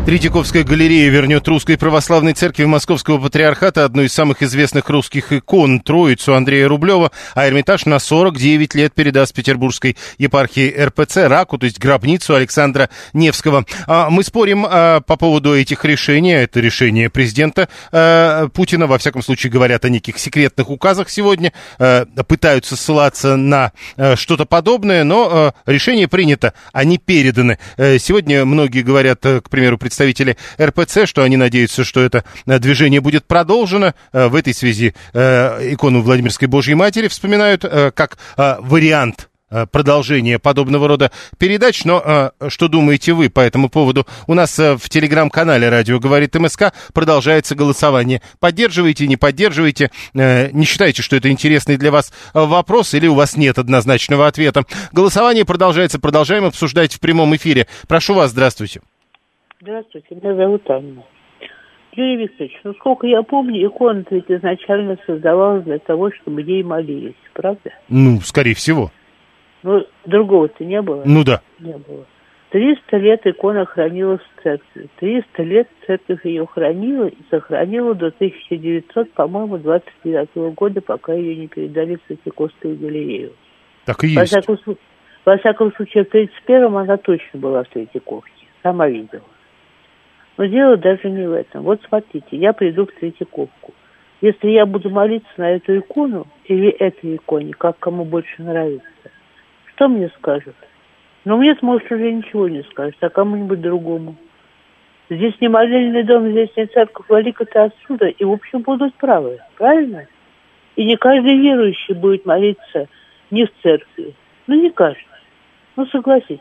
[0.08, 6.34] Третьяковская галерея вернет Русской Православной Церкви Московского Патриархата одну из самых известных русских икон, Троицу
[6.34, 12.34] Андрея Рублева, а Эрмитаж на 49 лет передаст Петербургской епархии РПЦ Раку, то есть гробницу
[12.34, 13.66] Александра Невского.
[13.86, 16.32] А, мы спорим а, по поводу этих решений.
[16.32, 18.86] Это решение президента а, Путина.
[18.86, 21.52] Во всяком случае, говорят о неких секретных указах сегодня.
[22.26, 23.72] Пытаются ссылаться на
[24.14, 27.58] что-то подобное, но решение принято, они переданы.
[27.76, 33.00] Сегодня многие говорят, к примеру, представители представители РПЦ, что они надеются, что это э, движение
[33.00, 33.94] будет продолжено.
[34.12, 39.28] Э, в этой связи э, икону Владимирской Божьей Матери вспоминают как вариант
[39.72, 41.84] продолжения подобного рода передач.
[41.84, 44.06] Но что думаете вы по этому поводу?
[44.26, 48.20] У нас в телеграм-канале «Радио говорит МСК» продолжается голосование.
[48.40, 49.90] Поддерживаете, не поддерживаете?
[50.12, 54.64] Не считаете, что это интересный для вас вопрос или у вас нет однозначного ответа?
[54.92, 55.98] Голосование продолжается.
[55.98, 57.66] Продолжаем обсуждать в прямом эфире.
[57.86, 58.80] Прошу вас, здравствуйте.
[59.60, 61.02] Здравствуйте, меня зовут Анна.
[61.92, 67.16] Юрий Викторович, ну сколько я помню, икона ведь изначально создавалась для того, чтобы ей молились,
[67.32, 67.72] правда?
[67.88, 68.92] Ну, скорее всего.
[69.64, 71.02] Ну, другого-то не было?
[71.04, 71.42] Ну да.
[71.58, 72.06] Не было.
[72.50, 74.88] Триста лет икона хранилась в церкви.
[75.00, 81.48] Триста лет церковь ее хранила и сохранила до 1900, по-моему, 29 года, пока ее не
[81.48, 83.32] передали в Третьяковскую галерею.
[83.86, 84.18] Так и есть.
[84.18, 84.76] Во всяком,
[85.24, 88.46] во всяком случае, в 31-м она точно была в Третьяковке.
[88.62, 89.24] Сама видела.
[90.38, 91.64] Но дело даже не в этом.
[91.64, 93.74] Вот смотрите, я приду в Третьяковку.
[94.20, 98.86] Если я буду молиться на эту икону или этой иконе, как кому больше нравится,
[99.66, 100.54] что мне скажут?
[101.24, 104.14] Ну, мне, может, уже ничего не скажут, а кому-нибудь другому.
[105.10, 110.06] Здесь не молельный дом, здесь не церковь, валика-то отсюда, и, в общем, будут правы, правильно?
[110.76, 112.86] И не каждый верующий будет молиться
[113.30, 114.14] не в церкви.
[114.46, 115.04] Ну, не каждый.
[115.74, 116.40] Ну, согласитесь.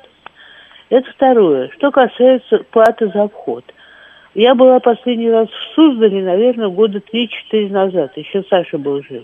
[0.89, 1.69] Это второе.
[1.77, 3.65] Что касается платы за вход–
[4.37, 8.15] я была последний раз в Суздале, наверное, года три-четыре назад.
[8.15, 9.23] Еще Саша был жив.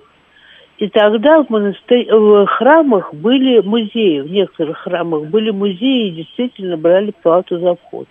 [0.79, 6.77] И тогда в, монастырь, в храмах были музеи, в некоторых храмах были музеи и действительно
[6.77, 8.07] брали плату за вход.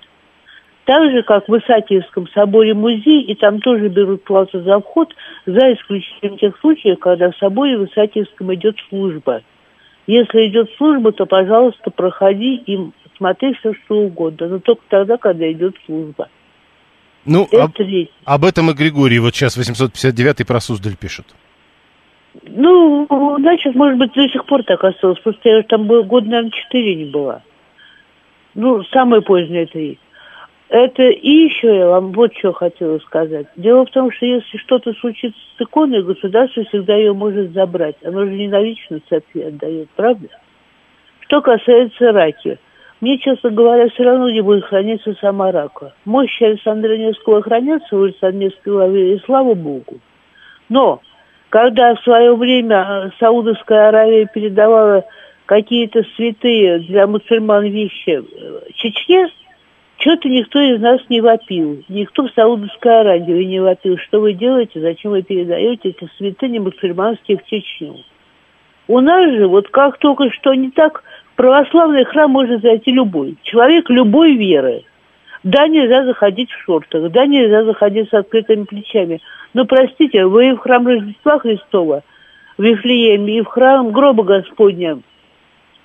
[0.84, 5.12] Так же, как в Исаакиевском соборе музей, и там тоже берут плату за вход,
[5.44, 9.42] за исключением тех случаев, когда в соборе в Исаакиевском идет служба.
[10.06, 12.78] Если идет служба, то, пожалуйста, проходи и
[13.16, 16.28] смотри все, что угодно, но только тогда, когда идет служба.
[17.24, 17.70] Ну, об,
[18.24, 21.26] об этом и Григорий вот сейчас 859-й про Суздаль пишет.
[22.42, 23.06] Ну,
[23.38, 25.18] значит, может быть, до сих пор так осталось.
[25.20, 27.42] Просто я там был, год, наверное, четыре не была.
[28.54, 29.98] Ну, самое позднее три.
[30.68, 33.46] Это и еще я вам вот что хотела сказать.
[33.56, 37.96] Дело в том, что если что-то случится с иконой, государство всегда ее может забрать.
[38.02, 40.28] Оно же не на лично церкви отдает, правда?
[41.20, 42.58] Что касается раки–
[43.02, 45.92] мне, честно говоря, все равно не будет храниться сама рака.
[46.04, 49.98] Мощи Александра Невского хранятся в Армейской лавре, и слава Богу.
[50.68, 51.02] Но,
[51.48, 55.04] когда в свое время э, Саудовская Аравия передавала
[55.46, 59.28] какие-то святые для мусульман вещи э, Чечне,
[59.98, 61.82] что-то никто из нас не вопил.
[61.88, 63.98] Никто в Саудовской Аравии не вопил.
[63.98, 67.96] Что вы делаете, зачем вы передаете эти святыни мусульманские в Чечню?
[68.86, 71.02] У нас же, вот как только что не так,
[71.36, 73.36] православный храм может зайти любой.
[73.42, 74.84] Человек любой веры.
[75.42, 79.20] Да, нельзя заходить в шортах, да, нельзя заходить с открытыми плечами.
[79.54, 82.02] Но, простите, вы и в храм Рождества Христова
[82.56, 85.00] в Вифлееме, и в храм гроба Господня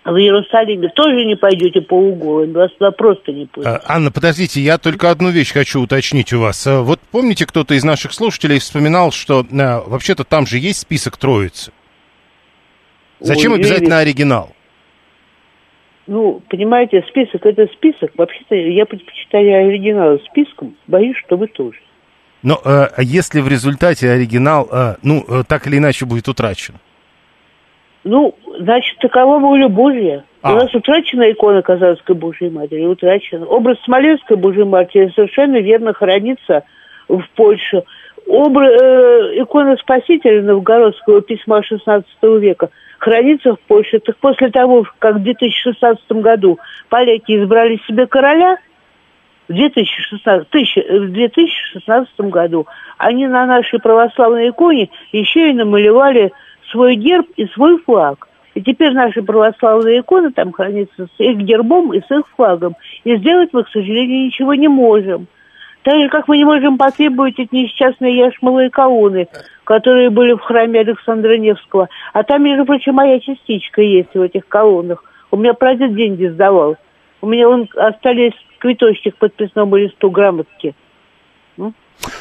[0.06, 3.82] в Иерусалиме тоже не пойдете полуголыми, вас туда просто не пустят.
[3.86, 6.66] А, Анна, подождите, я только одну вещь хочу уточнить у вас.
[6.66, 11.18] А, вот помните, кто-то из наших слушателей вспоминал, что а, вообще-то там же есть список
[11.18, 11.72] Троицы?
[13.20, 14.54] Зачем Ой, обязательно оригинал?
[16.08, 18.12] Ну, понимаете, список это список.
[18.18, 21.80] Вообще-то я предпочитаю оригинал списком, боюсь, что вы тоже.
[22.44, 26.76] Но э, если в результате оригинал, э, ну, э, так или иначе будет утрачен?
[28.06, 30.24] Ну, значит, такова воля Божья.
[30.42, 30.54] А.
[30.54, 33.46] У нас утрачена икона Казанской Божьей Матери, утрачена.
[33.46, 36.64] Образ Смоленской Божьей Матери совершенно верно хранится
[37.10, 37.84] в Польше.
[38.28, 42.06] Образ, э, икона Спасителя Новгородского письма XVI
[42.40, 44.00] века– хранится в Польше.
[44.00, 48.58] Так после того, как в 2016 году поляки избрали себе короля,
[49.48, 56.34] в 2016, в 2016 году они на нашей православной иконе еще и намалевали
[56.72, 58.28] свой герб и свой флаг.
[58.56, 62.76] И теперь наши православные иконы там хранятся с их гербом и с их флагом.
[63.04, 65.28] И сделать мы, к сожалению, ничего не можем.
[65.84, 69.28] Так же, как мы не можем потребовать эти несчастные яшмовые колонны,
[69.68, 71.90] которые были в храме Александра Невского.
[72.14, 75.04] А там, между прочим, моя частичка есть в этих колоннах.
[75.30, 76.78] У меня прадед деньги сдавал.
[77.20, 80.74] У меня он остались квиточек подписному листу грамотки.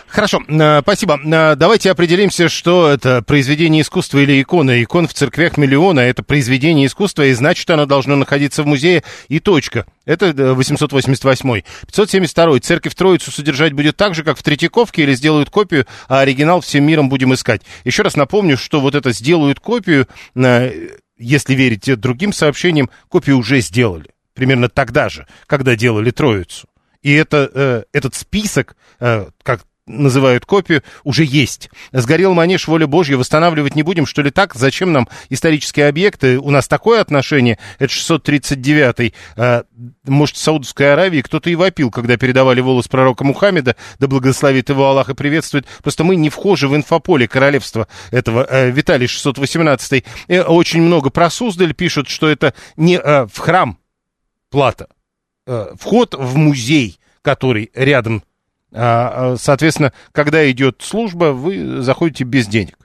[0.08, 1.20] Хорошо, э, спасибо.
[1.24, 4.82] Э, Давайте определимся, что это произведение искусства или икона.
[4.82, 9.40] Икон в церквях миллиона, это произведение искусства, и значит, оно должно находиться в музее, и
[9.40, 9.86] точка.
[10.04, 11.62] Это э, 888.
[11.86, 12.60] 572.
[12.60, 16.84] Церковь Троицу содержать будет так же, как в Третьяковке, или сделают копию, а оригинал всем
[16.84, 17.62] миром будем искать.
[17.84, 23.60] Еще раз напомню, что вот это сделают копию, э, если верить другим сообщениям, копию уже
[23.60, 24.10] сделали.
[24.34, 26.68] Примерно тогда же, когда делали Троицу.
[27.06, 31.70] И это, э, этот список, э, как называют копию, уже есть.
[31.92, 34.56] Сгорел манеж, воля Божья, восстанавливать не будем, что ли так?
[34.56, 36.40] Зачем нам исторические объекты?
[36.40, 39.14] У нас такое отношение, это 639-й.
[39.36, 39.62] Э,
[40.04, 44.88] может, в Саудовской Аравии кто-то и вопил, когда передавали волос пророка Мухаммеда, да благословит его
[44.88, 45.68] Аллах и приветствует.
[45.84, 48.44] Просто мы не вхожи в инфополе королевства этого.
[48.50, 50.04] Э, Виталий 618-й.
[50.26, 53.78] Э, очень много про Суздаль пишут, что это не в храм
[54.50, 54.88] плата,
[55.46, 58.22] вход в музей, который рядом
[58.72, 62.76] а, а, Соответственно, когда идет служба, вы заходите без денег.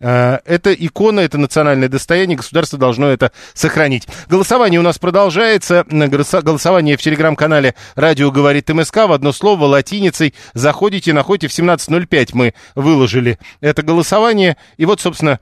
[0.00, 4.08] А, Это икона, это национальное достояние, государство должно это сохранить.
[4.28, 5.84] Голосование у нас продолжается.
[5.88, 10.34] Голосование в телеграм-канале «Радио говорит МСК» в одно слово латиницей.
[10.52, 14.56] Заходите, находите в 17.05 мы выложили это голосование.
[14.78, 15.38] И вот, собственно,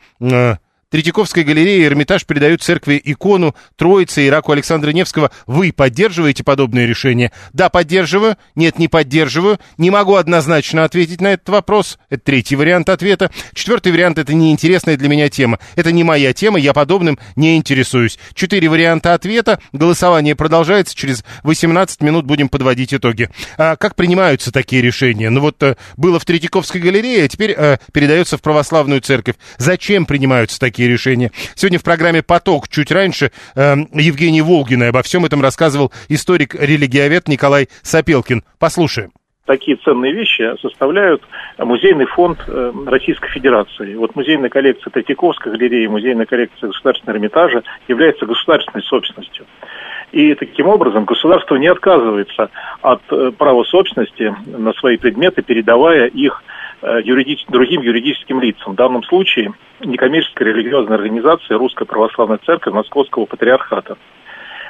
[0.95, 5.33] Третьяковская галерея и Эрмитаж передают церкви икону Троицы и Ираку Александра Невского.
[5.45, 7.33] Вы поддерживаете подобные решения?
[7.53, 8.37] Да, поддерживаю.
[8.55, 9.59] Нет, не поддерживаю.
[9.77, 11.99] Не могу однозначно ответить на этот вопрос.
[12.11, 13.33] Это третий вариант ответа.
[13.55, 15.59] Четвертый вариант– это неинтересная для меня тема.
[15.75, 18.17] Это не моя тема, я подобным не интересуюсь.
[18.33, 19.59] Четыре варианта ответа.
[19.73, 20.95] Голосование продолжается.
[20.95, 23.31] Через 18 минут будем подводить итоги.
[23.59, 25.29] А как принимаются такие решения?
[25.31, 29.35] Ну вот э, было в Третьяковской галерее, а теперь э, передается в православную церковь.
[29.59, 31.31] Зачем принимаются такие решения?
[31.55, 37.69] Сегодня в программе «Поток» чуть раньше э, Евгений Волгин обо всем этом рассказывал историк-религиовед Николай
[37.83, 38.43] Сапелкин.
[38.59, 39.13] Послушаем.
[39.47, 41.23] Такие ценные вещи составляют
[41.59, 43.95] музейный фонд э, Российской Федерации.
[43.95, 49.45] Вот музейная коллекция Третьяковской галереи, музейная коллекция Государственного Эрмитажа является государственной собственностью.
[50.13, 52.49] И таким образом государство не отказывается
[52.81, 56.43] от э, права собственности на свои предметы, передавая их
[57.01, 58.73] юридич- другим юридическим лицам.
[58.73, 63.97] В данном случае некоммерческая религиозная организация Русская Православная Церковь Московского Патриархата.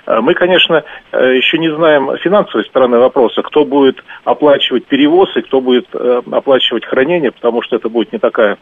[0.07, 5.42] Э, Мы, конечно, э, еще не знаем финансовой стороны вопроса, кто будет оплачивать перевоз и
[5.42, 8.59] кто будет э, оплачивать хранение, потому что это будет не такая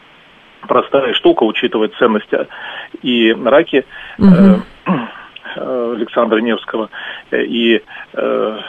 [0.67, 2.45] простая штука, учитывая ценность э,
[3.01, 3.85] и раки
[4.17, 4.23] э,
[5.55, 6.89] э, Александра Невского
[7.31, 7.81] э, и
[8.13, 8.59] э,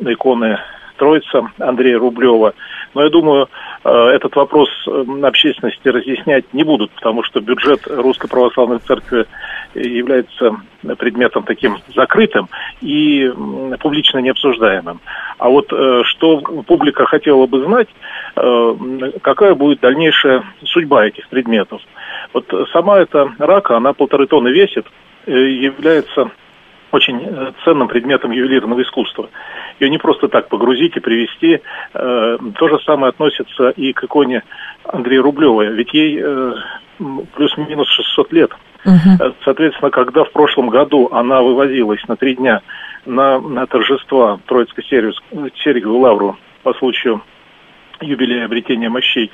[0.00, 0.58] иконы
[0.96, 2.54] Троица Андрея Рублева.
[2.94, 3.46] Но я думаю, э,
[3.88, 9.26] этот вопрос э, общественности разъяснять не будут, потому что бюджет Русской Православной Церкви
[9.74, 10.56] является
[10.98, 12.48] предметом таким закрытым
[12.80, 13.30] и
[13.80, 15.00] публично необсуждаемым.
[15.38, 17.88] А вот э, что публика хотела бы знать,
[18.36, 18.74] э,
[19.22, 21.80] какая будет дальнейшая судьба этих предметов.
[22.32, 24.86] Вот сама эта рака, она полторы тонны весит,
[25.26, 26.30] э, является
[26.92, 29.28] очень э, ценным предметом ювелирного искусства.
[29.80, 31.60] Ее не просто так погрузить и привезти.
[31.94, 34.42] Э, То же самое относится и к иконе
[34.84, 35.62] Андрея Рублева.
[35.62, 36.54] Ведь ей э,
[37.34, 38.50] плюс-минус 600 лет.
[39.20, 42.62] Э, Соответственно, когда в прошлом году она вывозилась на три дня
[43.04, 47.22] на, на торжества Троицкой Сереговой Лавру по случаю
[48.00, 49.30] юбилея обретения мощей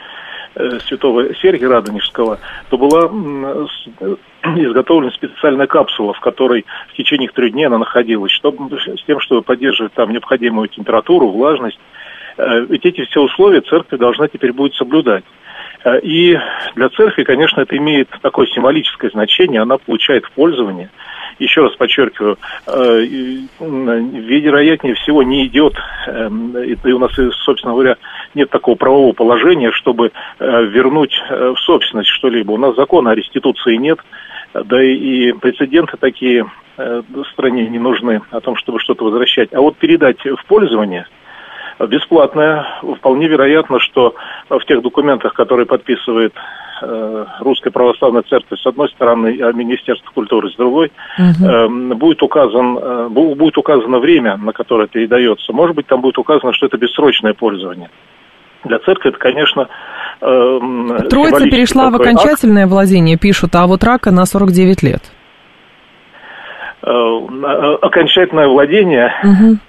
[0.87, 2.39] святого Сергия Радонежского,
[2.69, 4.17] то была э,
[4.57, 9.43] изготовлена специальная капсула, в которой в течение трех дней она находилась, чтобы, с тем, чтобы
[9.43, 11.79] поддерживать там необходимую температуру, влажность.
[12.37, 15.25] Э, Ведь эти все условия церковь должна теперь будет соблюдать.
[15.85, 16.39] Э, И
[16.75, 20.91] для церкви, конечно, это имеет такое символическое значение, она получает в пользование.
[21.39, 23.01] Еще раз подчеркиваю, э,
[23.61, 25.75] вероятнее всего не идет,
[26.07, 27.13] эм, и у нас,
[27.45, 27.97] собственно говоря,
[28.35, 32.53] нет такого правового положения, чтобы э, вернуть э, в собственность что-либо.
[32.53, 33.99] У нас закона о реституции нет,
[34.53, 36.47] да и, прецеденты такие
[37.33, 39.53] стране не нужны о том, чтобы что-то возвращать.
[39.53, 41.07] А вот передать в пользование
[41.87, 42.67] бесплатное,
[42.99, 44.15] вполне вероятно, что
[44.49, 46.33] в тех документах, которые подписывает
[46.83, 52.79] э, Русская Православная Церковь с одной стороны, а Министерство культуры с другой, э, будет, указан,
[52.79, 55.53] э, бу- будет указано время, на которое передается.
[55.53, 57.91] Может быть, там будет указано, что это бессрочное пользование.
[58.65, 59.69] Для церкви это, конечно,
[60.21, 62.17] э, м, Троица перешла в такой акт.
[62.17, 65.03] окончательное владение, пишут, а вот рака на 49 лет.
[66.85, 66.89] Э,
[67.83, 69.61] окончательное владение Мгм.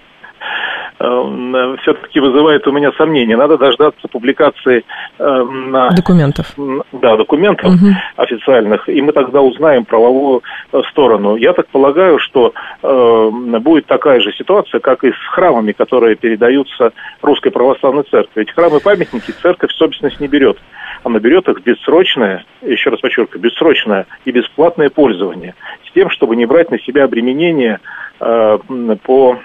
[1.04, 3.36] Э, все-таки вызывает у меня сомнения.
[3.36, 4.84] Надо дождаться публикации
[5.20, 5.90] э, на...
[5.90, 6.54] Документов.
[6.92, 7.96] Да, документов Мгм.
[8.16, 10.42] официальных, и мы тогда узнаем правовую
[10.72, 11.36] э, сторону.
[11.36, 13.30] Я так полагаю, что э,
[13.60, 16.92] будет такая же ситуация, как и с храмами, которые передаются
[17.22, 18.42] Русской Православной Церкви.
[18.42, 20.58] Ведь храмы-памятники церковь в собственность не берет.
[21.04, 25.56] Она берет их бессрочное, еще раз подчеркиваю, бессрочное и бесплатное пользование,
[25.88, 27.80] с тем, чтобы не брать на себя обременение
[28.20, 28.58] э,
[29.04, 29.40] по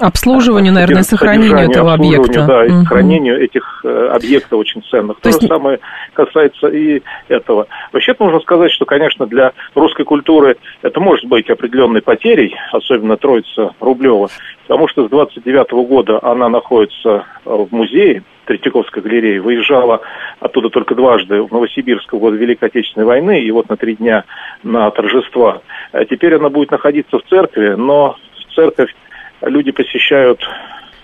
[0.00, 2.46] Обслуживанию, наверное, и сохранению этого объекта.
[2.46, 2.82] Да, и Мгм.
[2.82, 5.16] сохранению этих э, объектов очень ценных.
[5.20, 5.78] То, То же есть- самое
[6.14, 7.66] касается и этого.
[7.92, 13.70] Вообще-то нужно сказать, что, конечно, для русской культуры это может быть определенной потерей, особенно Троица
[13.80, 14.28] Рублева,
[14.66, 20.00] потому что с 29 года она находится э, в музее, Третьяковской галереи, выезжала
[20.40, 24.24] оттуда только дважды в Новосибирск в год Великой Отечественной войны и вот на три дня
[24.64, 25.60] на торжества.
[26.10, 28.16] Теперь она будет находиться в церкви, но
[28.56, 28.92] церковь
[29.42, 30.40] люди посещают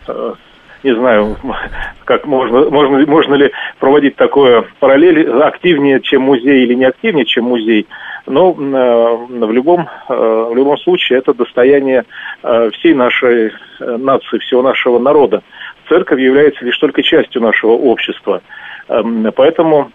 [0.08, 0.34] э,
[0.82, 1.36] не знаю,
[2.04, 7.44] как можно, можно, можно ли проводить такое параллель активнее, чем музей или не активнее, чем
[7.44, 7.86] музей.
[8.26, 12.04] Но э, в, любом, э, в любом случае это достояние
[12.42, 15.42] э, всей нашей нации, всего нашего народа.
[15.88, 18.42] Церковь является лишь только частью нашего общества.
[18.88, 19.90] Эм, поэтому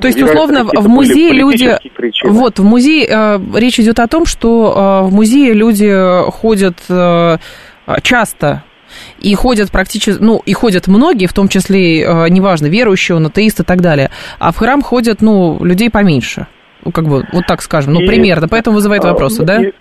[0.00, 1.76] То есть, условно, в музее люди...
[1.94, 2.32] причины.
[2.32, 5.92] Вот, в музее э, речь идет о том, что э, в музее люди
[6.30, 7.36] ходят э,
[8.02, 8.62] часто
[9.20, 13.62] и ходят практически, ну, и ходят многие, в том числе, э, неважно, верующие, он, атеисты
[13.62, 16.46] и так далее, а в храм ходят, ну, людей поменьше,
[16.84, 19.62] ну, как бы, вот так скажем, ну, И, примерно, поэтому вызывает а, вопросы, да?
[19.62, 19.72] и-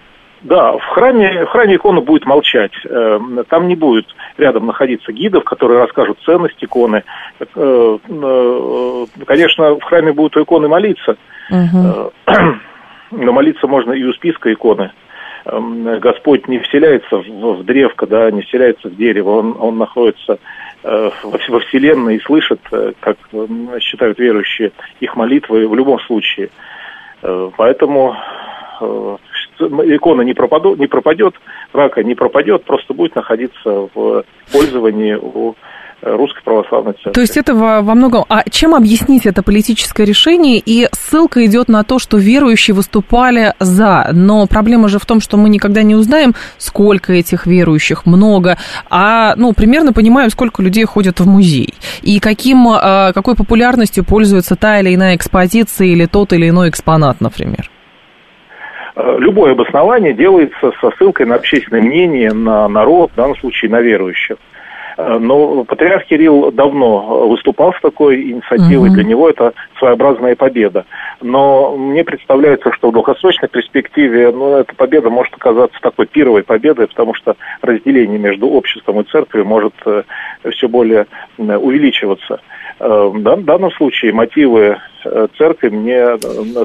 [0.42, 2.72] да, в храме, в храме икона будет молчать.
[2.88, 4.06] Э, Там не будет
[4.38, 7.04] рядом находиться гидов, которые расскажут ценность иконы.
[7.40, 11.18] Э, э, Конечно, в храме будут у иконы молиться.
[11.50, 12.10] Э,
[13.12, 14.92] но молиться можно и у списка иконы.
[15.46, 20.40] Эм, Господь не вселяется в, в древко, да, не вселяется в дерево, он, он находится
[20.84, 26.50] э, во, Вселенной и слышит, э, как м, считают верующие, их молитвы в любом случае.
[27.22, 28.18] Э, Поэтому
[29.60, 31.36] икона не, пропаду, не пропадет,
[31.72, 35.56] рака не пропадет, просто будет находиться в пользовании у
[36.02, 37.12] Русской Православной Церкви.
[37.12, 38.26] То есть это во, во многом...
[38.30, 40.62] А чем объяснить это политическое решение?
[40.64, 44.10] И ссылка идет на то, что верующие выступали за.
[44.12, 48.58] Но проблема же в том, что мы никогда не узнаем, сколько этих верующих, много.
[48.90, 51.74] А, ну, примерно понимаем, сколько людей ходят в музей.
[52.02, 57.22] И каким, а, какой популярностью пользуется та или иная экспозиция или тот или иной экспонат,
[57.22, 57.70] например.
[58.96, 63.82] Э, Любое обоснование делается со ссылкой на общественное мнение, на народ, в данном случае на
[63.82, 64.38] верующих.
[64.98, 68.96] Э, Но патриарх Кирилл давно выступал с такой инициативой, Мгм.
[68.96, 70.86] для него это своеобразная победа.
[71.22, 76.88] Но мне представляется, что в долгосрочной перспективе ну, эта победа может оказаться такой пировой победой,
[76.88, 79.74] потому что разделение между обществом и церковью может
[80.52, 82.40] все более э, увеличиваться.
[82.80, 86.18] Э, В дан- в данном случае мотивы э, церкви мне э,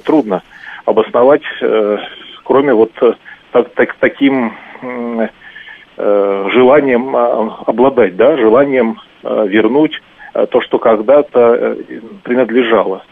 [0.04, 0.42] трудно
[0.84, 1.98] обосновать, э,
[2.44, 3.12] кроме вот э,
[3.52, 4.52] так- так- таким
[4.82, 5.28] э,
[6.52, 10.00] желанием э, обладать, да, желанием э, вернуть
[10.34, 11.76] э, то, что когда-то э,
[12.22, 13.02] принадлежало.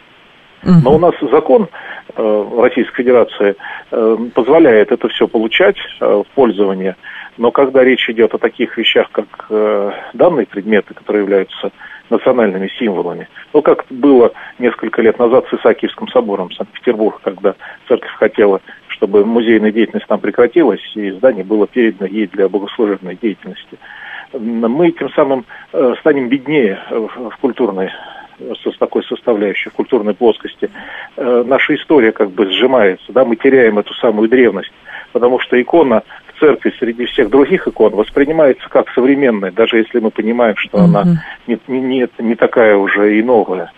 [0.63, 1.69] Но у нас закон
[2.17, 3.55] э, Российской Федерации
[3.91, 6.97] э, позволяет это все получать э, в пользование,
[7.37, 11.71] но когда речь идет о таких вещах, как э, данные предметы, которые являются
[12.11, 17.55] национальными символами, ну, как было несколько лет назад с Исаакиевским собором Санкт-Петербург, когда
[17.87, 18.61] церковь хотела,
[18.99, 23.79] чтобы музейная деятельность там прекратилась, и здание было передано ей для богослужебной деятельности.
[24.33, 27.91] Мы тем самым э, станем беднее в, культурной
[28.39, 30.71] с такой составляющей в культурной плоскости,
[31.17, 34.73] э, наша история как бы сжимается, да, мы теряем эту самую древность,
[35.13, 36.03] потому что икона
[36.35, 41.05] в церкви среди всех других икон воспринимается как современная, даже если мы понимаем, что она
[41.47, 43.73] не, не, не такая уже и новая.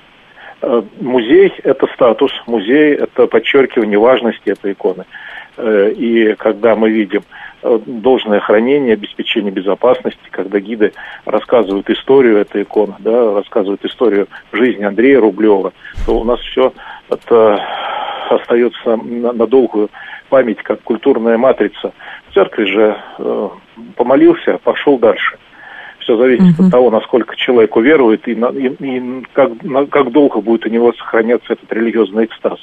[0.62, 5.04] Э, Музей– это статус, музей– это подчеркивание важности этой иконы.
[5.56, 7.22] Э, И когда мы видим
[7.62, 10.92] э, должное хранение, обеспечение безопасности, когда гиды
[11.24, 15.72] рассказывают историю этой иконы, да, рассказывают историю жизни Андрея Рублева,
[16.06, 16.72] то у нас все
[17.08, 17.60] это
[18.28, 19.88] остается на, на долгую
[20.28, 21.92] память, как культурная матрица.
[22.28, 23.48] В церкви же э,
[23.96, 25.38] помолился, пошел дальше.
[26.00, 30.40] Все зависит от того, насколько человек уверует и, на- и- и как, на- как долго
[30.40, 32.58] будет у него сохраняться этот религиозный экстаз.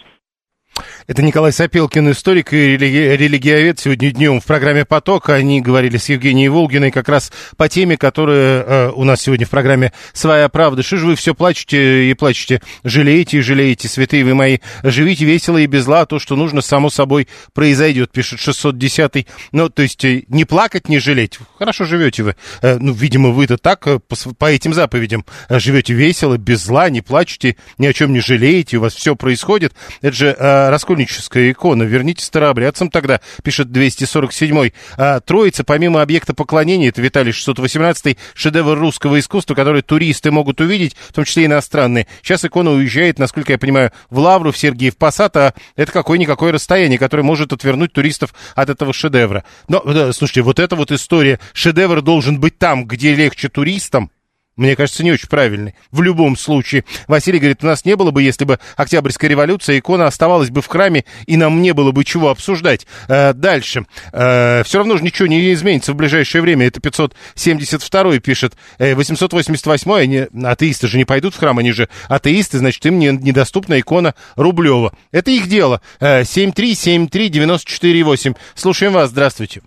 [1.07, 3.79] Это Николай Сапелкин, историк и религи- религиовед.
[3.79, 8.61] Сегодня днем в программе «Поток» они говорили с Евгенией Волгиной как раз по теме, которая
[8.61, 10.83] э, у нас сегодня в программе «Своя правда».
[10.83, 12.61] Что же вы все плачете и плачете?
[12.83, 14.57] Жалеете и жалеете, святые вы мои.
[14.83, 19.27] Живите весело и без зла, то, что нужно, само собой произойдет, пишет 610-й.
[19.53, 21.39] Ну, то есть э, не плакать, не жалеть.
[21.57, 22.35] Хорошо живете вы.
[22.61, 26.89] Э, ну, видимо, вы-то так э, по, по этим заповедям э, живете весело, без зла,
[26.89, 29.73] не плачете, ни о чем не жалеете, у вас все происходит.
[30.01, 31.83] Это же э, раскольническая икона.
[31.83, 34.73] Верните старообрядцам тогда, пишет 247-й.
[34.97, 40.95] А, Троица, помимо объекта поклонения, это Виталий 618-й, шедевр русского искусства, который туристы могут увидеть,
[41.09, 42.07] в том числе иностранные.
[42.23, 46.97] Сейчас икона уезжает, насколько я понимаю, в Лавру, в Сергиев Посад, а это какое-никакое расстояние,
[46.97, 49.43] которое может отвернуть туристов от этого шедевра.
[49.67, 54.11] Но, слушайте, вот эта вот история, шедевр должен быть там, где легче туристам,
[54.57, 55.75] мне кажется, не очень правильный.
[55.91, 56.83] В любом случае.
[57.07, 60.67] Василий говорит, у нас не было бы, если бы Октябрьская революция, икона оставалась бы в
[60.67, 62.85] храме, и нам не было бы чего обсуждать.
[63.07, 63.85] Э, дальше.
[64.11, 66.65] Э, все равно же ничего не изменится в ближайшее время.
[66.67, 68.55] Это 572 пишет.
[68.79, 73.11] Э, 888 они, атеисты же не пойдут в храм, они же атеисты, значит, им не,
[73.11, 74.91] недоступна икона Рублева.
[75.11, 75.81] Это их дело.
[75.99, 78.35] Э, 7373948.
[78.55, 79.61] Слушаем вас, здравствуйте.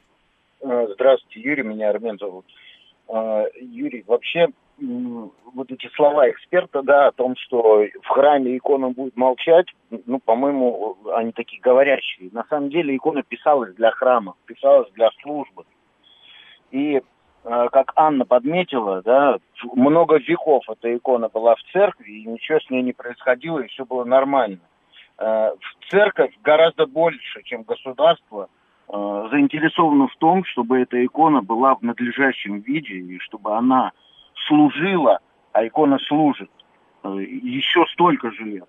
[0.63, 2.47] Э, Здравствуйте, Юрий, меня Армен зовут.
[3.09, 4.49] Э, Юрий, вообще
[4.81, 9.67] вот эти слова эксперта, да, о том, что в храме икона будет молчать,
[10.07, 12.31] ну, по-моему, они такие говорящие.
[12.33, 15.65] На самом деле икона писалась для храма, писалась для службы.
[16.71, 16.97] И,
[17.45, 19.39] э, как Анна подметила, да,
[19.75, 23.85] много веков эта икона была в церкви, и ничего с ней не происходило, и все
[23.85, 24.61] было нормально.
[25.19, 28.49] Э, в церковь гораздо больше, чем государство,
[28.89, 33.93] э, заинтересована в том, чтобы эта икона была в надлежащем виде и чтобы она
[34.47, 35.19] служила,
[35.53, 36.51] а икона служит
[37.03, 38.69] э, еще столько же лет,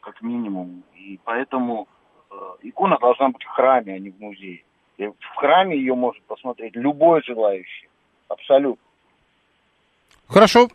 [0.00, 0.82] как минимум.
[0.96, 1.86] И поэтому
[2.30, 4.62] э, икона должна быть в храме, а не в музее.
[4.98, 7.88] И в храме ее может посмотреть любой желающий.
[8.28, 8.84] Абсолютно.
[10.28, 10.68] Хорошо,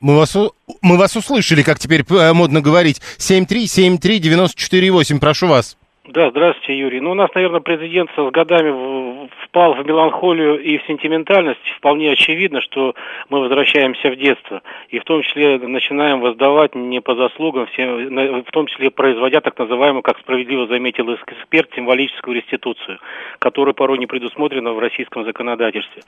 [0.00, 0.36] мы вас,
[0.82, 3.00] мы вас услышали, как теперь э, модно говорить.
[3.18, 5.77] 7373948, прошу вас.
[6.10, 7.00] Да, здравствуйте, Юрий.
[7.00, 11.60] Ну, у нас, наверное, президент с годами впал в меланхолию и в сентиментальность.
[11.76, 12.94] Вполне очевидно, что
[13.28, 14.62] мы возвращаемся в детство.
[14.88, 19.42] И в том числе начинаем воздавать не по заслугам, все, на- в том числе производя
[19.42, 22.98] так называемую, как справедливо заметил эксперт, символическую реституцию,
[23.38, 26.02] которая порой не предусмотрена в российском законодательстве.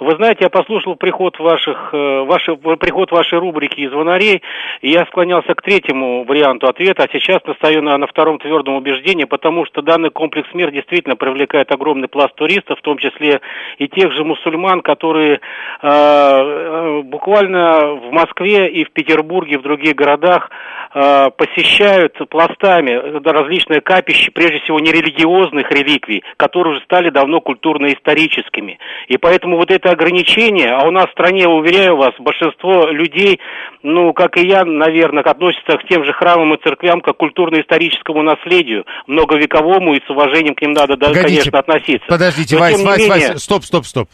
[0.00, 4.42] Вы знаете, я послушал приход ваших, э, ваши, приход вашей рубрики из звонарей,
[4.82, 9.24] и я склонялся к третьему варианту ответа, а сейчас настаю на, на втором твердом убеждении,
[9.36, 13.42] потому что данный комплекс мер действительно привлекает огромный пласт туристов, в том числе
[13.76, 15.38] и тех же мусульман, которые э,
[15.82, 20.50] э, буквально в Москве и в Петербурге, и в других городах
[20.94, 28.78] э, посещают пластами э, различные капища, прежде всего нерелигиозных реликвий, которые уже стали давно культурно-историческими.
[29.08, 33.38] И поэтому вот это ограничение, а у нас в стране, уверяю вас, большинство людей,
[33.82, 38.22] ну, как и я, наверное, относятся к тем же храмам и церквям, как к культурно-историческому
[38.22, 38.86] наследию,
[39.26, 42.06] многовековому, и с уважением к ним надо, Погодите, конечно, относиться.
[42.08, 44.08] Подождите, Но, Вась, Вась, менее- Вась, стоп, стоп, стоп.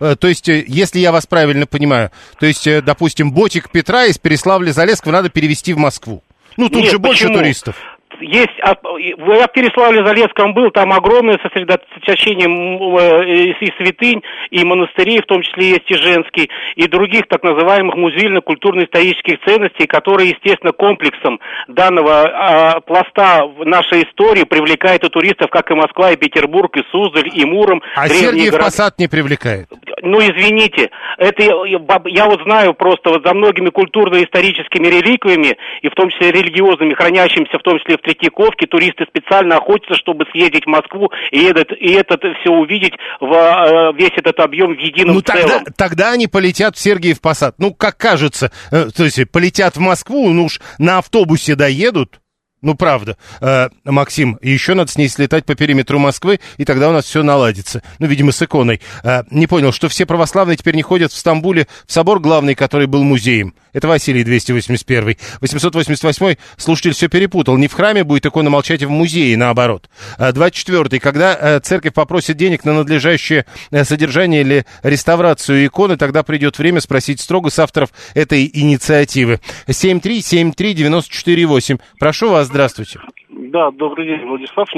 [0.00, 4.04] Э, То есть, э, если я вас правильно понимаю, то есть, э, допустим, ботик Петра
[4.04, 6.22] из Переславля-Залесского надо перевести в Москву.
[6.56, 7.38] Ну, тут Нет, же больше почему?
[7.38, 7.76] туристов.
[8.20, 15.26] Есть, а, я в Переславле-Залесском был, там огромное сосредоточение э, и святынь, и монастырей, в
[15.26, 22.22] том числе есть и женский, и других так называемых музейно-культурно-исторических ценностей, которые, естественно, комплексом данного
[22.22, 27.30] а, пласта в нашей истории привлекает и туристов, как и Москва, и Петербург, и Суздаль,
[27.32, 27.82] и Муром.
[27.94, 28.66] А Сергиев города.
[28.66, 29.68] Посад не привлекает.
[30.02, 36.10] Ну, извините, это я вот знаю просто вот за многими культурно-историческими реликвиями, и в том
[36.10, 41.10] числе религиозными, хранящимися в том числе в Третьяковке, туристы специально охотятся, чтобы съездить в Москву
[41.30, 45.48] и этот, и этот все увидеть, в, э, весь этот объем в едином Ну, тогда,
[45.48, 45.64] целом.
[45.76, 47.56] тогда они полетят в Сергиев Посад.
[47.58, 52.18] Ну, как кажется, э, то есть, полетят в Москву, ну уж на автобусе доедут.
[52.60, 53.16] Ну, правда.
[53.40, 57.22] Э, Максим, еще надо с ней слетать по периметру Москвы, и тогда у нас все
[57.22, 57.82] наладится.
[58.00, 58.80] Ну, видимо, с иконой.
[59.04, 62.88] Э, не понял, что все православные теперь не ходят в Стамбуле в собор главный, который
[62.88, 63.54] был музеем.
[63.72, 65.16] Это Василий 281.
[65.40, 67.56] 888 слушатель все перепутал.
[67.56, 69.88] Не в храме будет икона молчать, а в музее, наоборот.
[70.18, 76.24] Э, 24 когда э, церковь попросит денег на надлежащее э, содержание или реставрацию иконы, тогда
[76.24, 79.38] придет время спросить строго с авторов этой инициативы.
[79.68, 81.78] 7373948.
[82.00, 83.00] Прошу вас, здравствуйте.
[83.28, 84.68] Да, добрый день, Владислав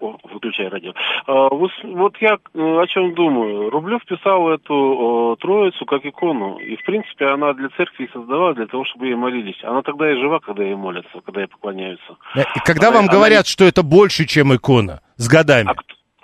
[0.00, 0.92] о, выключай радио.
[1.26, 3.70] А, вот, вот я э, о чем думаю.
[3.70, 8.66] Рублев писал эту э, троицу как икону, и в принципе она для церкви создавалась для
[8.66, 9.62] того, чтобы ей молились.
[9.62, 12.16] Она тогда и жива, когда ей молятся, когда ей поклоняются.
[12.34, 15.70] Э, И когда Она- вам она- говорят, что это больше, чем икона, с годами?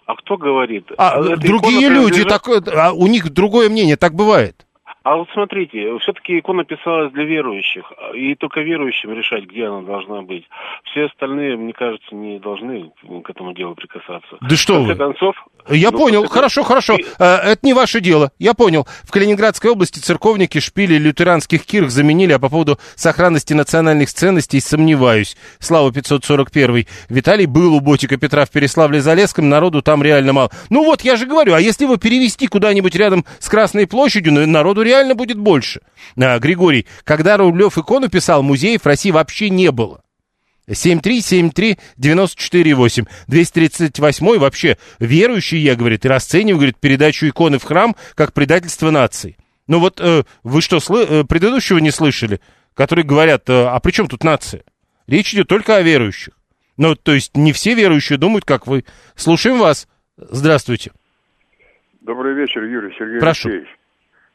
[0.07, 0.87] А кто говорит?
[0.99, 4.66] А, эта другие люди, принадлежит- так, а у них другое мнение, так бывает.
[5.07, 10.23] А вот смотрите, все-таки икона писалась для верующих, и только верующим решать, где она должна
[10.23, 10.43] быть.
[10.83, 12.91] Все остальные, мне кажется, не должны
[13.23, 14.37] к этому делу прикасаться.
[14.41, 14.97] Да что вы.
[14.97, 15.37] концов...
[15.69, 16.97] Я ну, понял, хорошо, хорошо.
[17.21, 18.33] Э, Это не ваше дело.
[18.41, 18.85] Я понял.
[19.05, 25.37] В Калининградской области церковники шпили лютеранских кирх заменили, а по поводу сохранности национальных ценностей сомневаюсь.
[25.61, 26.85] Слава 541.
[27.09, 30.51] Виталий был у ботика Петра в Переславле-Залесском, народу там реально мало.
[30.69, 34.83] Ну вот, я же говорю, а если его перевести куда-нибудь рядом с Красной площадью, народу
[34.83, 35.81] реально будет больше.
[36.19, 40.03] А, Григорий, когда Рублев икону писал, музеев в России вообще не было.
[40.69, 43.07] 7373948.
[43.29, 49.37] 238 вообще верующий, я, говорит, и расцениваю, говорит, передачу иконы в храм как предательство нации.
[49.69, 52.41] Ну вот э, вы что, слы- э, предыдущего не слышали,
[52.75, 54.63] которые говорят, э, а при чем тут нация?
[55.07, 56.35] Речь идет только о верующих.
[56.77, 58.85] Ну, то есть не все верующие думают, как вы.
[59.15, 59.89] Слушаем вас.
[60.17, 60.93] Здравствуйте.
[62.01, 63.49] Добрый вечер, Юрий Сергей Прошу.
[63.49, 63.69] Алексеевич.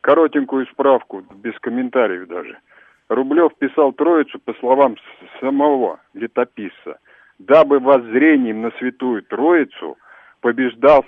[0.02, 2.58] Коротенькую справку, без комментариев даже.
[3.08, 4.96] Рублев писал Троицу по словам
[5.40, 7.00] самого летописца,
[7.40, 9.98] дабы воззрением на святую Троицу
[10.40, 11.06] побеждал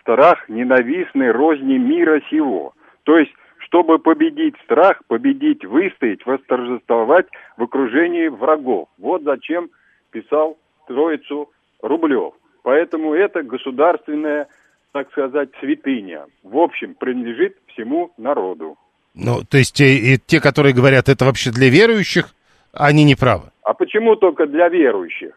[0.00, 2.72] страх ненавистной розни мира сего.
[3.04, 7.26] То есть, чтобы победить страх, победить, выстоять, восторжествовать
[7.56, 8.88] в окружении врагов.
[8.98, 9.70] Вот зачем
[10.10, 11.50] писал Троицу
[11.82, 12.34] Рублев.
[12.62, 14.48] Поэтому это государственная,
[14.94, 16.26] так сказать, святыня.
[16.44, 18.76] В общем, принадлежит всему народу.
[19.14, 22.32] Ну, то есть э, и те, которые говорят, это вообще для верующих,
[22.72, 23.50] они не правы.
[23.64, 25.32] А почему только для верующих?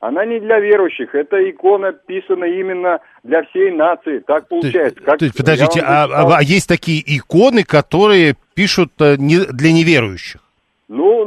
[0.00, 4.18] Она не для верующих, это икона писана именно для всей нации.
[4.18, 5.00] Так получается.
[5.00, 9.72] Как То есть, подождите, а, а- а есть такие иконы, которые пишут э, не- для
[9.72, 10.41] неверующих?
[10.94, 11.26] Ну,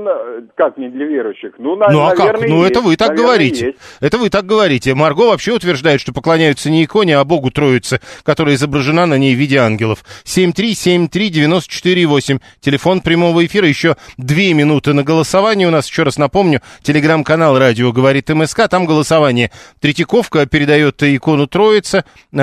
[0.55, 1.53] как не для верующих?
[1.57, 2.49] Ну, на- Ну а наверное, как?
[2.49, 2.71] Ну есть.
[2.71, 3.65] это вы так Наверное, говорите.
[3.65, 3.77] есть.
[3.99, 4.93] Это вы так говорите.
[4.93, 9.39] Марго вообще утверждает, что поклоняются не иконе, а Богу Троице, которая изображена на ней в
[9.39, 10.03] виде ангелов.
[10.23, 12.39] 7373948.
[12.61, 13.67] Телефон прямого эфира.
[13.67, 15.67] Еще две минуты на голосование.
[15.67, 18.67] У нас, еще раз напомню, телеграм-канал «Радио говорит МСК».
[18.69, 19.49] Там голосование.
[19.79, 22.03] Третьяковка передает икону Троицы.
[22.31, 22.37] э,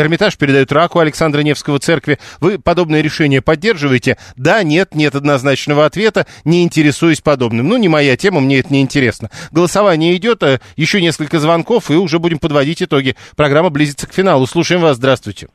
[0.00, 2.18] Эрмитаж передает раку Александра Невского церкви.
[2.40, 4.16] Вы подобное решение поддерживаете?
[4.36, 6.26] Да, нет, нет однозначного ответа.
[6.44, 7.68] Не интересуюсь подобным.
[7.68, 9.30] Ну, не моя тема, мне это не интересно.
[9.50, 13.14] Голосование идет, э, еще несколько звонков, и уже будем подводить итоги.
[13.36, 14.46] Программа близится к финалу.
[14.46, 14.96] Слушаем вас.
[14.96, 15.48] Здравствуйте.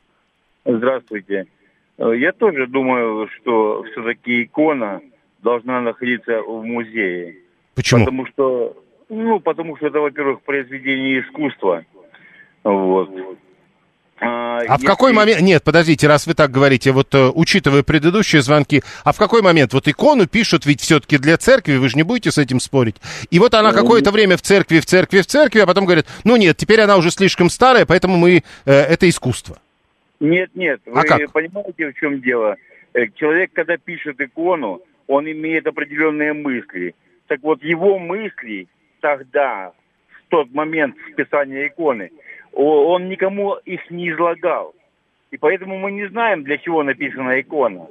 [0.64, 1.46] Здравствуйте.
[1.98, 5.00] Э, Я тоже думаю, что все-таки икона
[5.42, 7.36] должна находиться в музее.
[7.74, 8.04] Почему?
[8.04, 8.76] Потому что,
[9.08, 11.84] ну, потому что это, во-первых, произведение искусства.
[12.64, 13.10] Вот.
[14.20, 15.40] А, А в какой момент...
[15.40, 19.72] Нет, подождите, раз вы так говорите, вот э, учитывая предыдущие звонки, а в какой момент
[19.74, 22.96] вот икону пишут ведь все-таки для церкви, вы же не будете с этим спорить.
[23.30, 26.06] И вот она Ну, какое-то время в церкви, в церкви, в церкви, а потом говорят,
[26.24, 28.42] ну нет, теперь она уже слишком старая, поэтому мы...
[28.64, 29.58] э, это искусство.
[30.20, 31.32] Нет, нет, А вы как?
[31.32, 32.56] понимаете, в чем дело?
[32.94, 36.94] Э, Человек, когда пишет икону, он имеет определенные мысли.
[37.28, 38.66] Так вот, его мысли
[39.00, 39.70] тогда,
[40.26, 42.10] в тот момент списания иконы,
[42.52, 44.74] он никому их не излагал.
[45.30, 47.86] И поэтому мы не знаем, для чего написана икона.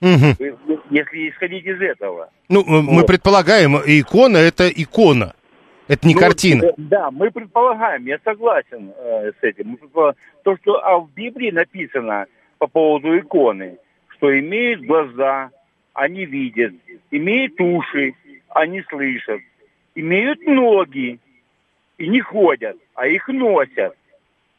[0.00, 0.34] Э,
[0.90, 2.30] Если исходить из этого.
[2.48, 3.06] Ну, э, мы Вот.
[3.06, 5.34] предполагаем, икона это икона.
[5.88, 6.64] Это не Ну, картина.
[6.64, 9.78] э, Да, мы предполагаем, я согласен э, с этим.
[10.42, 12.26] То, что а в Библии написано
[12.58, 13.76] по поводу иконы,
[14.16, 15.50] что имеют глаза,
[15.94, 16.72] они видят,
[17.10, 18.14] имеют уши,
[18.48, 19.40] они слышат,
[19.94, 21.18] имеют ноги
[22.02, 23.96] и не ходят, а их носят.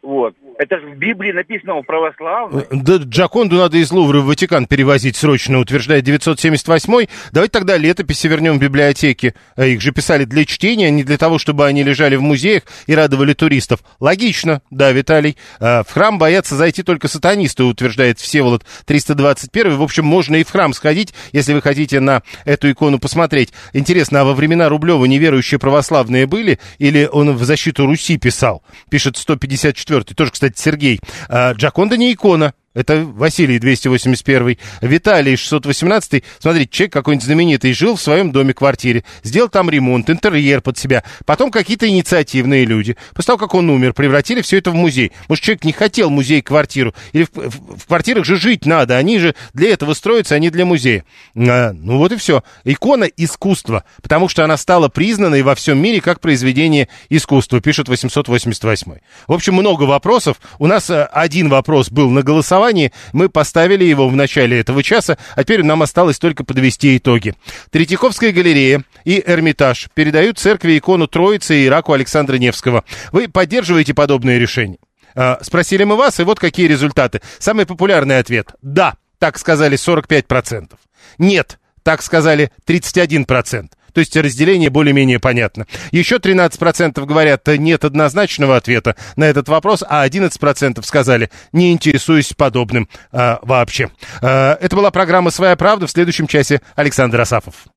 [0.03, 0.35] Вот.
[0.59, 2.67] Это же в Библии написано у православных.
[2.71, 7.09] Да, Джаконду надо из Лувра в Ватикан перевозить срочно, утверждает 978-й.
[7.31, 9.33] Давайте тогда летописи вернем в библиотеки.
[9.55, 12.63] Э, Их же писали для чтения, а не для того, чтобы они лежали в музеях
[12.85, 13.79] и радовали туристов.
[14.01, 15.37] Логично, да, Виталий.
[15.61, 19.77] Э, В храм боятся зайти только сатанисты, утверждает Всеволод 321.
[19.77, 23.53] В общем, можно и в храм сходить, если вы хотите на эту икону посмотреть.
[23.71, 26.59] Интересно, а во времена Рублева неверующие православные были?
[26.77, 28.63] Или он в защиту Руси писал?
[28.89, 30.99] Пишет 154 тоже, кстати, Сергей.
[31.29, 32.53] А, Джаконда не икона.
[32.73, 36.23] Это Василий 281, Виталий 618.
[36.39, 41.03] Смотрите, человек какой-нибудь знаменитый жил в своем доме-квартире, сделал там ремонт, интерьер под себя.
[41.25, 45.11] Потом какие-то инициативные люди, после того, как он умер, превратили все это в музей.
[45.29, 49.35] Может, человек не хотел музей-квартиру, или в, в, в квартирах же жить надо, они же
[49.53, 51.05] для этого строятся, а не для музея.
[51.35, 52.43] А, ну вот и все.
[52.63, 58.93] Икона искусства, потому что она стала признанной во всем мире как произведение искусства, пишет 888.
[59.27, 60.37] В общем, много вопросов.
[60.57, 62.91] У нас а, один вопрос был на голосование голосовании.
[63.11, 67.35] Мы поставили его в начале этого часа, а теперь нам осталось только подвести итоги.
[67.71, 72.83] Третьяковская галерея и Эрмитаж передают церкви икону Троицы и Ираку Александра Невского.
[73.11, 74.77] Вы поддерживаете подобные решения?
[75.15, 77.21] А, спросили мы вас, и вот какие результаты.
[77.39, 80.71] Самый популярный ответ– да, так сказали 45%.
[81.17, 83.69] Нет, так сказали 31%.
[83.93, 85.67] То есть разделение более-менее понятно.
[85.91, 92.89] Еще 13% говорят, нет однозначного ответа на этот вопрос, а 11% сказали, не интересуюсь подобным
[93.11, 93.89] а, вообще.
[94.21, 95.87] А, это была программа «Своя правда».
[95.87, 97.67] В следующем часе Александр Асафов.